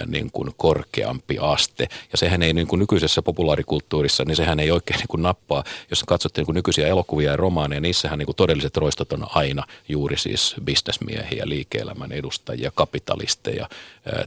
[0.05, 1.87] niin kuin korkeampi aste.
[2.11, 5.63] Ja sehän ei niin kuin nykyisessä populaarikulttuurissa, niin sehän ei oikein niin kuin nappaa.
[5.89, 9.63] Jos katsotte niin kuin nykyisiä elokuvia ja romaaneja, niissähän niin kuin todelliset roistot on aina
[9.89, 13.69] juuri siis bisnesmiehiä, liike-elämän edustajia, kapitalisteja,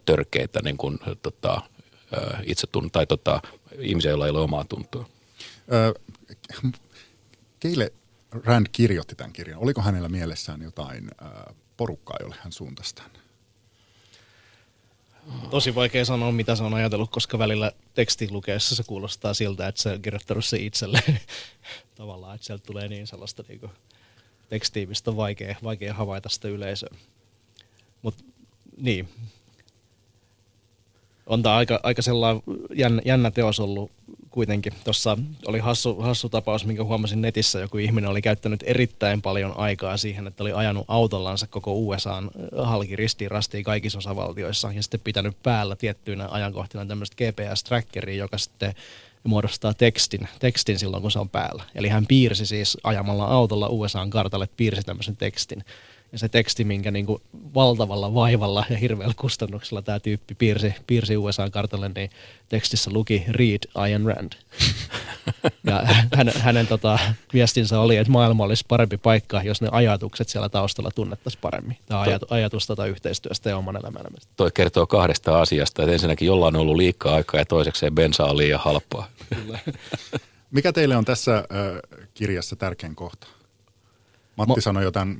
[0.05, 1.61] törkeitä niin kuin, tota,
[2.45, 3.41] itsetun, tai tota,
[3.79, 5.07] ihmisiä, joilla ei ole omaa tuntoa.
[5.73, 5.95] Ö,
[7.61, 7.93] keille
[8.31, 9.61] Rand kirjoitti tämän kirjan?
[9.61, 13.11] Oliko hänellä mielessään jotain ö, porukkaa, jolle hän suuntasi tämän?
[15.51, 19.83] Tosi vaikea sanoa, mitä se on ajatellut, koska välillä tekstin lukeessa se kuulostaa siltä, että
[19.83, 21.03] se on kirjoittanut se itselle
[21.95, 23.73] tavallaan, että sieltä tulee niin sellaista niin kuin,
[24.49, 26.97] tekstiä, mistä on vaikea, vaikea havaita sitä yleisöä.
[28.03, 28.25] Mutta
[28.77, 29.09] niin,
[31.27, 32.43] on tämä aika, aika sellainen
[32.75, 33.91] jännä, jännä teos ollut
[34.39, 34.73] kuitenkin.
[34.85, 37.59] Tuossa oli hassu, hassu tapaus, minkä huomasin netissä.
[37.59, 42.97] Joku ihminen oli käyttänyt erittäin paljon aikaa siihen, että oli ajanut autollansa koko USAn halki
[42.97, 48.75] ristiin rastiin kaikissa osavaltioissa ja sitten pitänyt päällä tiettyinä ajankohtina tämmöistä GPS-trackeria, joka sitten
[49.25, 51.63] muodostaa tekstin, tekstin silloin, kun se on päällä.
[51.75, 55.65] Eli hän piirsi siis ajamalla autolla USAn kartalle, piirsi tämmöisen tekstin.
[56.13, 57.23] Ja se teksti, minkä niin kuin
[57.55, 62.11] valtavalla vaivalla ja hirveällä kustannuksella tämä tyyppi piirsi, piirsi USA-kartalle, niin
[62.49, 64.33] tekstissä luki Read Ayn Rand.
[65.67, 65.83] ja
[66.15, 66.99] hänen, hänen tota,
[67.33, 71.77] viestinsä oli, että maailma olisi parempi paikka, jos ne ajatukset siellä taustalla tunnettaisiin paremmin.
[71.87, 74.33] Tämä ajat, ajatus tota yhteistyöstä ja oman elämän elämästä.
[74.37, 78.37] Toi kertoo kahdesta asiasta, että ensinnäkin jollain on ollut liikaa aikaa ja toisekseen bensa on
[78.37, 79.09] liian halpaa.
[80.51, 81.81] Mikä teille on tässä ö,
[82.15, 83.38] kirjassa tärkein kohta?
[84.39, 85.19] Matti Mo- sanoi jotain,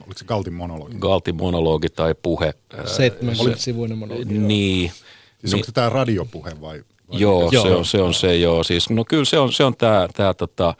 [0.00, 0.96] oliko se Galtin monologi?
[0.98, 2.54] Galtin monologi tai puhe.
[2.74, 4.38] ää, 70-sivuinen monologi.
[4.38, 4.90] Niin.
[4.90, 5.02] Siis
[5.42, 5.54] niin.
[5.54, 6.84] onko se tämä radiopuhe vai?
[7.10, 8.64] vai Joo, mikä se on se, on se joo.
[8.64, 10.74] Siis, no kyllä se on, se on tää, tää tota,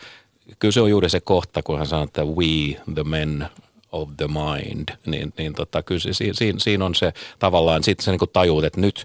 [0.58, 3.46] kyllä se on juuri se kohta, kun hän sanoo, että we the men
[3.92, 8.04] of the mind, niin, niin tota, kyllä se, siinä, siinä, siinä on se tavallaan, sitten
[8.04, 9.04] sä niin tajuut, että nyt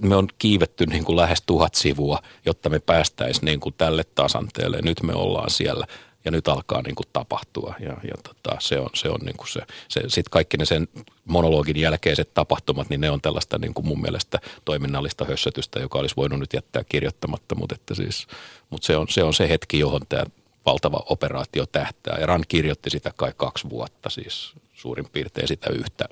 [0.00, 4.78] me on kiivetty niin kuin lähes tuhat sivua, jotta me päästäisiin niin kuin tälle tasanteelle.
[4.82, 5.86] Nyt me ollaan siellä
[6.26, 7.74] ja nyt alkaa niin kuin tapahtua.
[7.80, 10.88] Ja, ja tota, se on, se on niin kuin se, se sitten kaikki ne sen
[11.24, 16.16] monologin jälkeiset tapahtumat, niin ne on tällaista niin kuin mun mielestä toiminnallista hössötystä, joka olisi
[16.16, 18.26] voinut nyt jättää kirjoittamatta, mutta, että siis,
[18.70, 20.24] mutta se, on, se on se hetki, johon tämä
[20.66, 22.18] valtava operaatio tähtää.
[22.20, 26.04] Ja Rand kirjoitti sitä kai kaksi vuotta siis suurin piirtein sitä yhtä,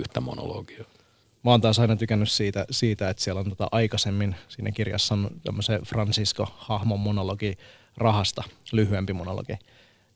[0.00, 0.84] yhtä monologia.
[1.44, 5.30] Mä oon taas aina tykännyt siitä, siitä että siellä on tota aikaisemmin, siinä kirjassa on
[5.44, 7.58] tämmöisen Francisco-hahmon monologi
[8.00, 8.42] rahasta,
[8.72, 9.58] lyhyempi monologi.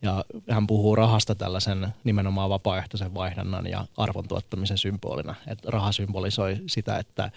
[0.02, 5.34] Ja hän puhuu rahasta tällaisen nimenomaan vapaaehtoisen vaihdannan ja arvon tuottamisen symbolina.
[5.46, 7.30] Että raha symbolisoi sitä, että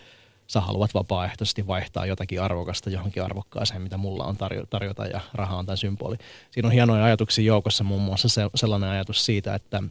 [0.47, 5.57] sä haluat vapaaehtoisesti vaihtaa jotakin arvokasta johonkin arvokkaaseen, mitä mulla on tarjo- tarjota, ja raha
[5.57, 6.15] on tämä symboli.
[6.51, 9.83] Siinä on hienoja ajatuksia joukossa, muun muassa se, sellainen ajatus siitä, että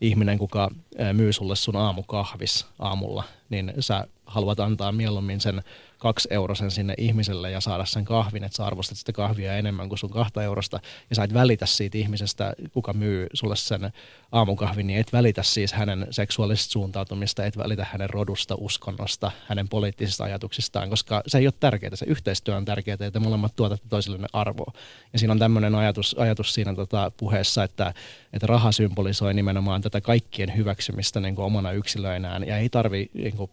[0.00, 0.70] ihminen, kuka
[1.12, 5.62] myy sulle sun aamukahvis aamulla, niin sä haluat antaa mieluummin sen
[5.98, 9.98] kaksi eurosen sinne ihmiselle ja saada sen kahvin, että sä arvostat sitä kahvia enemmän kuin
[9.98, 10.80] sun kahta eurosta,
[11.10, 13.92] ja sä et välitä siitä ihmisestä, kuka myy sulle sen
[14.32, 20.24] aamukahvin, niin et välitä siis hänen seksuaalisesta suuntautumista, et välitä hänen rodusta, uskonnosta, hänen poliittisista
[20.24, 24.72] ajatuksistaan, koska se ei ole tärkeää, se yhteistyö on tärkeää, että molemmat tuotatte toisillenne arvoa.
[25.12, 27.94] Ja siinä on tämmöinen ajatus, ajatus siinä tota puheessa, että,
[28.32, 33.36] että raha symbolisoi nimenomaan tätä kaikkien hyväksymistä niin kuin omana yksilöinään, ja ei tarvi niin
[33.36, 33.50] kuin,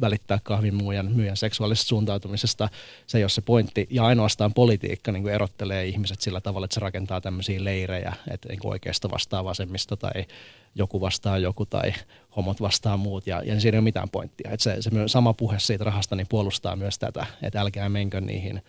[0.00, 1.36] välittää kahvin myyjän, myyjän
[1.82, 2.68] seksuaalisesta suuntautumisesta.
[3.06, 3.86] Se ei ole se pointti.
[3.90, 8.48] Ja ainoastaan politiikka niin kuin erottelee ihmiset sillä tavalla, että se rakentaa tämmöisiä leirejä, että
[8.48, 10.26] niin oikeasta vastaa vasemmista tai
[10.74, 11.92] joku vastaa joku tai
[12.36, 14.50] homot vastaa muut ja, ja siinä ei ole mitään pointtia.
[14.50, 18.62] Että se, se sama puhe siitä rahasta niin puolustaa myös tätä, että älkää menkö niihin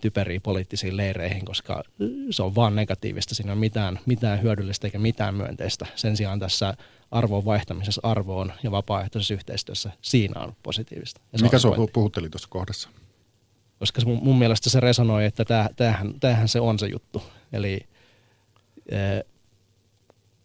[0.00, 1.82] typeriin poliittisiin leireihin, koska
[2.30, 3.34] se on vaan negatiivista.
[3.34, 5.86] Siinä on mitään, mitään hyödyllistä eikä mitään myönteistä.
[5.94, 6.74] Sen sijaan tässä
[7.10, 11.20] arvon vaihtamisessa arvoon ja vapaaehtoisessa yhteistyössä siinä on positiivista.
[11.32, 12.88] Ja Mikä se puhutteli tuossa kohdassa?
[13.78, 15.44] Koska mun, mun mielestä se resonoi, että
[15.76, 17.22] tämähän, tämähän se on se juttu.
[17.52, 17.80] Eli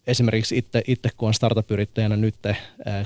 [0.07, 2.35] esimerkiksi itse, itse kun on startup-yrittäjänä nyt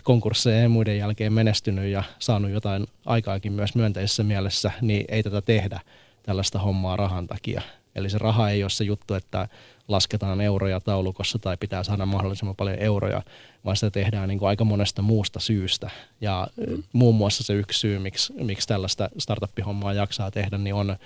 [0.04, 5.42] konkursseja ja muiden jälkeen menestynyt ja saanut jotain aikaakin myös myönteisessä mielessä, niin ei tätä
[5.42, 5.80] tehdä
[6.28, 7.62] tällaista hommaa rahan takia.
[7.96, 9.48] Eli se raha ei ole se juttu, että
[9.88, 13.22] lasketaan euroja taulukossa tai pitää saada mahdollisimman paljon euroja,
[13.66, 15.90] vaan sitä tehdään niin kuin aika monesta muusta syystä.
[16.22, 16.84] Ja mm.
[16.94, 20.98] muun muassa se yksi syy, miksi, miksi tällaista startup-hommaa jaksaa tehdä, niin on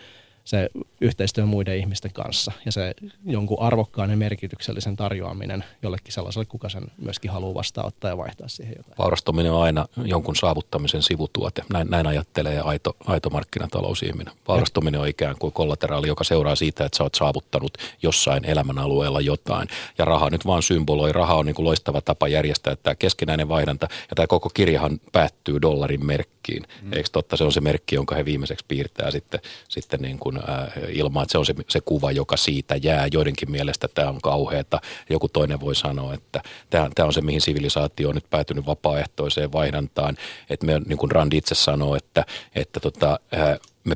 [0.52, 0.70] se
[1.02, 2.94] yhteistyö muiden ihmisten kanssa ja se
[3.26, 8.74] jonkun arvokkaan ja merkityksellisen tarjoaminen jollekin sellaiselle, kuka sen myöskin haluaa vastaanottaa ja vaihtaa siihen
[8.78, 8.98] jotain.
[8.98, 11.62] Vaurastuminen on aina jonkun saavuttamisen sivutuote.
[11.74, 14.34] Näin, näin ajattelee aito, aito markkinatalousihminen.
[14.48, 19.68] Vaurastuminen on ikään kuin kollateraali, joka seuraa siitä, että sä oot saavuttanut jossain elämänalueella jotain.
[19.98, 21.12] Ja raha nyt vaan symboloi.
[21.12, 23.88] Raha on niin kuin loistava tapa järjestää tämä keskinäinen vaihdanta.
[24.10, 26.64] Ja tämä koko kirjahan päättyy dollarin merkkiin.
[26.82, 26.94] Mm.
[26.94, 27.38] Eikö totta?
[27.38, 29.40] Se on se merkki, jonka he viimeiseksi piirtää sitten,
[29.70, 30.41] sitten niin kuin
[30.90, 33.08] ilman, että se on se, se kuva, joka siitä jää.
[33.12, 34.82] Joidenkin mielestä tämä on kauheata.
[35.10, 39.52] Joku toinen voi sanoa, että tämä, tämä on se, mihin sivilisaatio on nyt päätynyt vapaaehtoiseen
[39.52, 40.18] vaihdantaan.
[40.50, 42.26] Että me, niin kuin Rand itse sanoo, että,
[42.56, 43.96] että tota, äh, me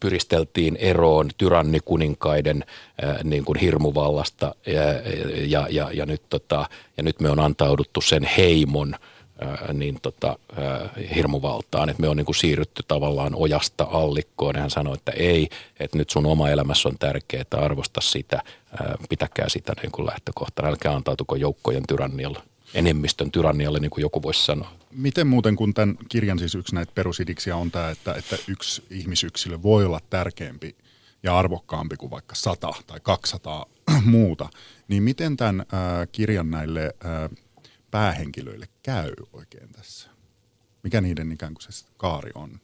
[0.00, 2.64] pyristeltiin eroon tyrannikuninkaiden
[3.04, 4.82] äh, niin kuin hirmuvallasta ja,
[5.46, 6.66] ja, ja, ja, nyt, tota,
[6.96, 8.94] ja nyt me on antauduttu sen heimon–
[9.72, 10.38] niin tota,
[11.14, 14.56] hirmuvaltaan, että me on niin kuin siirrytty tavallaan ojasta allikkoon.
[14.56, 15.48] Hän sanoi, että ei,
[15.80, 18.42] että nyt sun oma elämässä on tärkeää, arvosta sitä,
[19.08, 22.42] pitäkää sitä niin kuin lähtökohtana, älkää antautuko joukkojen tyrannialle
[22.74, 24.72] enemmistön tyrannialle, niin kuin joku voisi sanoa.
[24.90, 29.62] Miten muuten, kun tämän kirjan siis yksi näitä perusidiksi on tämä, että, että yksi ihmisyksilö
[29.62, 30.76] voi olla tärkeämpi
[31.22, 33.66] ja arvokkaampi kuin vaikka 100 tai 200
[34.04, 34.48] muuta,
[34.88, 37.30] niin miten tämän äh, kirjan näille äh,
[37.90, 40.10] päähenkilöille käy oikein tässä?
[40.82, 42.60] Mikä niiden ikään kuin se kaari on?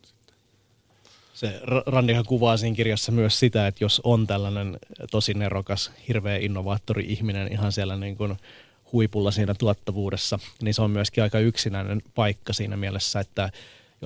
[1.35, 4.79] Se Randihan kuvaa siinä kirjassa myös sitä, että jos on tällainen
[5.11, 8.37] tosi nerokas, hirveä innovaattori-ihminen ihan siellä niin kuin
[8.93, 13.51] huipulla siinä tuottavuudessa, niin se on myöskin aika yksinäinen paikka siinä mielessä, että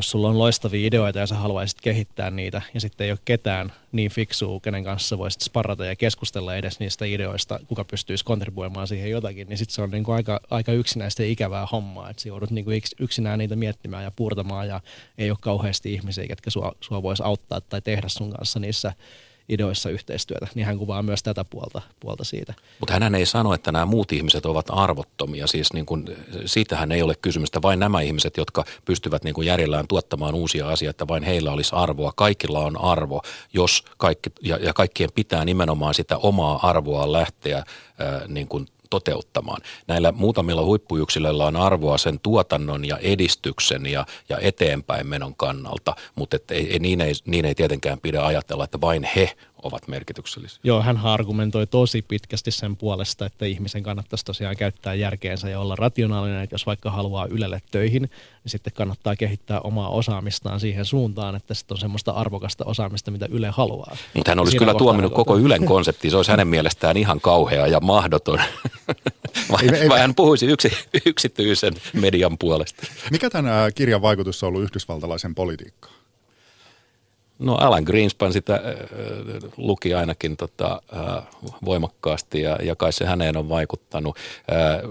[0.00, 3.72] jos sulla on loistavia ideoita ja sä haluaisit kehittää niitä ja sitten ei ole ketään
[3.92, 9.10] niin fiksua, kenen kanssa voisit sparrata ja keskustella edes niistä ideoista, kuka pystyisi kontribuoimaan siihen
[9.10, 12.70] jotakin, niin sitten se on niinku aika, aika yksinäistä ja ikävää hommaa, että joudut niinku
[13.00, 14.80] yksinään niitä miettimään ja puurtamaan ja
[15.18, 18.92] ei ole kauheasti ihmisiä, ketkä sua, sua voisi auttaa tai tehdä sun kanssa niissä
[19.50, 22.54] ideoissa yhteistyötä, niin hän kuvaa myös tätä puolta, puolta siitä.
[22.80, 26.04] Mutta hän ei sano, että nämä muut ihmiset ovat arvottomia, siis niin kuin,
[26.46, 31.08] siitähän ei ole kysymystä, vain nämä ihmiset, jotka pystyvät niin kuin järjellään tuottamaan uusia asioita,
[31.08, 32.12] vain heillä olisi arvoa.
[32.16, 33.22] Kaikilla on arvo,
[33.52, 37.64] jos kaikki, ja, ja kaikkien pitää nimenomaan sitä omaa arvoa lähteä
[38.28, 39.62] niin kuin toteuttamaan.
[39.86, 46.36] Näillä muutamilla huippuyksilöillä on arvoa sen tuotannon ja edistyksen ja, ja eteenpäin menon kannalta, mutta
[46.36, 50.60] et ei, niin, ei, niin ei tietenkään pidä ajatella, että vain he ovat merkityksellisiä.
[50.64, 55.76] Joo, hän argumentoi tosi pitkästi sen puolesta, että ihmisen kannattaisi tosiaan käyttää järkeensä ja olla
[55.76, 61.34] rationaalinen, että jos vaikka haluaa Ylelle töihin, niin sitten kannattaa kehittää omaa osaamistaan siihen suuntaan,
[61.34, 63.96] että sitten on semmoista arvokasta osaamista, mitä Yle haluaa.
[64.14, 67.80] Mutta hän olisi kyllä tuominut koko Ylen konsepti, se olisi hänen mielestään ihan kauhea ja
[67.80, 68.38] mahdoton.
[69.52, 70.72] vai, ei, ei, vai hän puhuisi yksi,
[71.06, 72.86] yksityisen median puolesta.
[73.10, 75.99] Mikä tämän kirjan vaikutus on ollut yhdysvaltalaisen politiikkaan?
[77.40, 78.60] No Alan Greenspan sitä äh,
[79.56, 81.24] luki ainakin tota, äh,
[81.64, 84.16] voimakkaasti ja, ja kai se häneen on vaikuttanut.
[84.16, 84.90] Äh,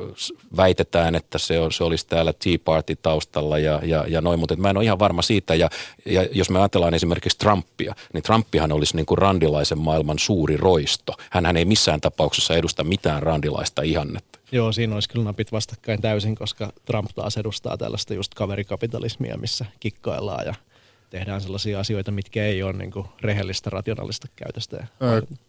[0.58, 4.56] väitetään, että se, on, se olisi täällä Tea Party taustalla ja, ja, ja noin, mutta
[4.56, 5.56] mä en ole ihan varma siitä.
[5.56, 5.70] Ja,
[6.06, 11.14] ja jos me ajatellaan esimerkiksi Trumpia, niin Trumpihan olisi niin kuin randilaisen maailman suuri roisto.
[11.30, 14.40] Hän ei missään tapauksessa edusta mitään randilaista ihannetta.
[14.52, 19.66] Joo, siinä olisi kyllä napit vastakkain täysin, koska Trump taas edustaa tällaista just kaverikapitalismia, missä
[19.80, 20.54] kikkaillaan ja–
[21.10, 24.88] tehdään sellaisia asioita, mitkä ei ole niin kuin rehellistä, rationaalista käytöstä.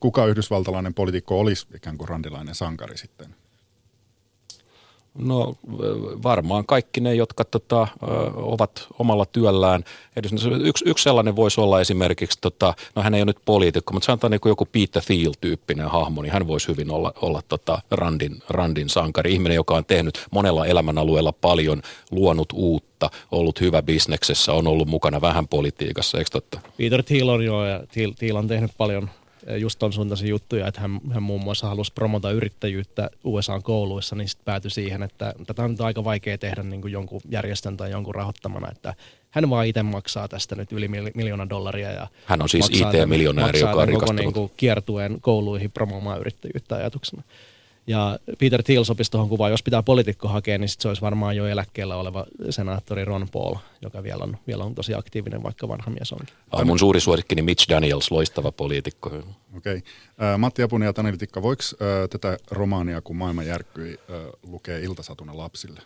[0.00, 3.34] Kuka yhdysvaltalainen poliitikko olisi ikään kuin randilainen sankari sitten?
[5.18, 5.54] No
[6.22, 7.88] varmaan kaikki ne, jotka tota,
[8.36, 9.84] ovat omalla työllään.
[10.62, 14.30] Yksi, yksi sellainen voisi olla esimerkiksi, tota, no hän ei ole nyt poliitikko, mutta sanotaan
[14.30, 19.32] niin joku Peter Thiel-tyyppinen hahmo, niin hän voisi hyvin olla, olla tota Randin, Randin sankari.
[19.32, 25.20] Ihminen, joka on tehnyt monella elämänalueella paljon, luonut uutta, ollut hyvä bisneksessä, on ollut mukana
[25.20, 26.60] vähän politiikassa, eikö totta?
[26.76, 29.10] Peter Thiel on jo, ja Thiel, Thiel on tehnyt paljon
[29.58, 34.44] just ton suuntaisia juttuja, että hän, hän muun muassa halusi promota yrittäjyyttä USA-kouluissa, niin sitten
[34.44, 38.70] päätyi siihen, että tätä on aika vaikea tehdä niin kuin jonkun järjestön tai jonkun rahoittamana,
[38.70, 38.94] että
[39.30, 41.90] hän vaan itse maksaa tästä nyt yli miljoona dollaria.
[41.90, 44.24] Ja hän on siis IT-miljonääri, joka on rikastunut.
[44.24, 47.22] Koko niin kiertueen kouluihin promomaan yrittäjyyttä ajatuksena.
[47.90, 51.36] Ja Peter Thiel sopisi tuohon kuvaan, jos pitää poliitikko hakea, niin sit se olisi varmaan
[51.36, 55.90] jo eläkkeellä oleva senaattori Ron Paul, joka vielä on, vielä on tosi aktiivinen, vaikka vanha
[55.90, 56.36] mies onkin.
[56.50, 59.08] Ah, mun suuri suosikkini Mitch Daniels, loistava poliitikko.
[59.08, 59.24] Okei.
[59.56, 59.80] Okay.
[60.22, 64.78] Äh, Matti Apunen ja Taneli Tikka, voiko äh, tätä romaania, kun maailma järkkyi, äh, lukea
[64.78, 65.80] iltasatuna lapsille?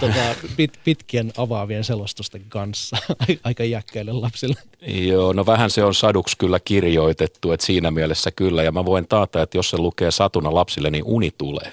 [0.00, 2.96] Tota, pit, pitkien avaavien selostusten kanssa
[3.44, 4.60] aika iäkkäille lapsille.
[4.86, 8.62] Joo, no vähän se on saduksi kyllä kirjoitettu, että siinä mielessä kyllä.
[8.62, 11.72] Ja mä voin taata, että jos se lukee satuna lapsille, niin uni tulee.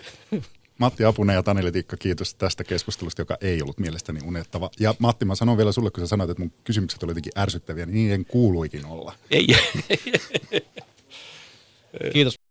[0.78, 4.70] Matti Apunen ja Taneli Tikka, kiitos tästä keskustelusta, joka ei ollut mielestäni unettava.
[4.80, 7.86] Ja Matti, mä sanon vielä sulle, kun sä sanoit, että mun kysymykset oli jotenkin ärsyttäviä,
[7.86, 9.14] niin niiden kuuluikin olla.
[9.32, 9.48] Ei.
[12.14, 12.45] Kiitos.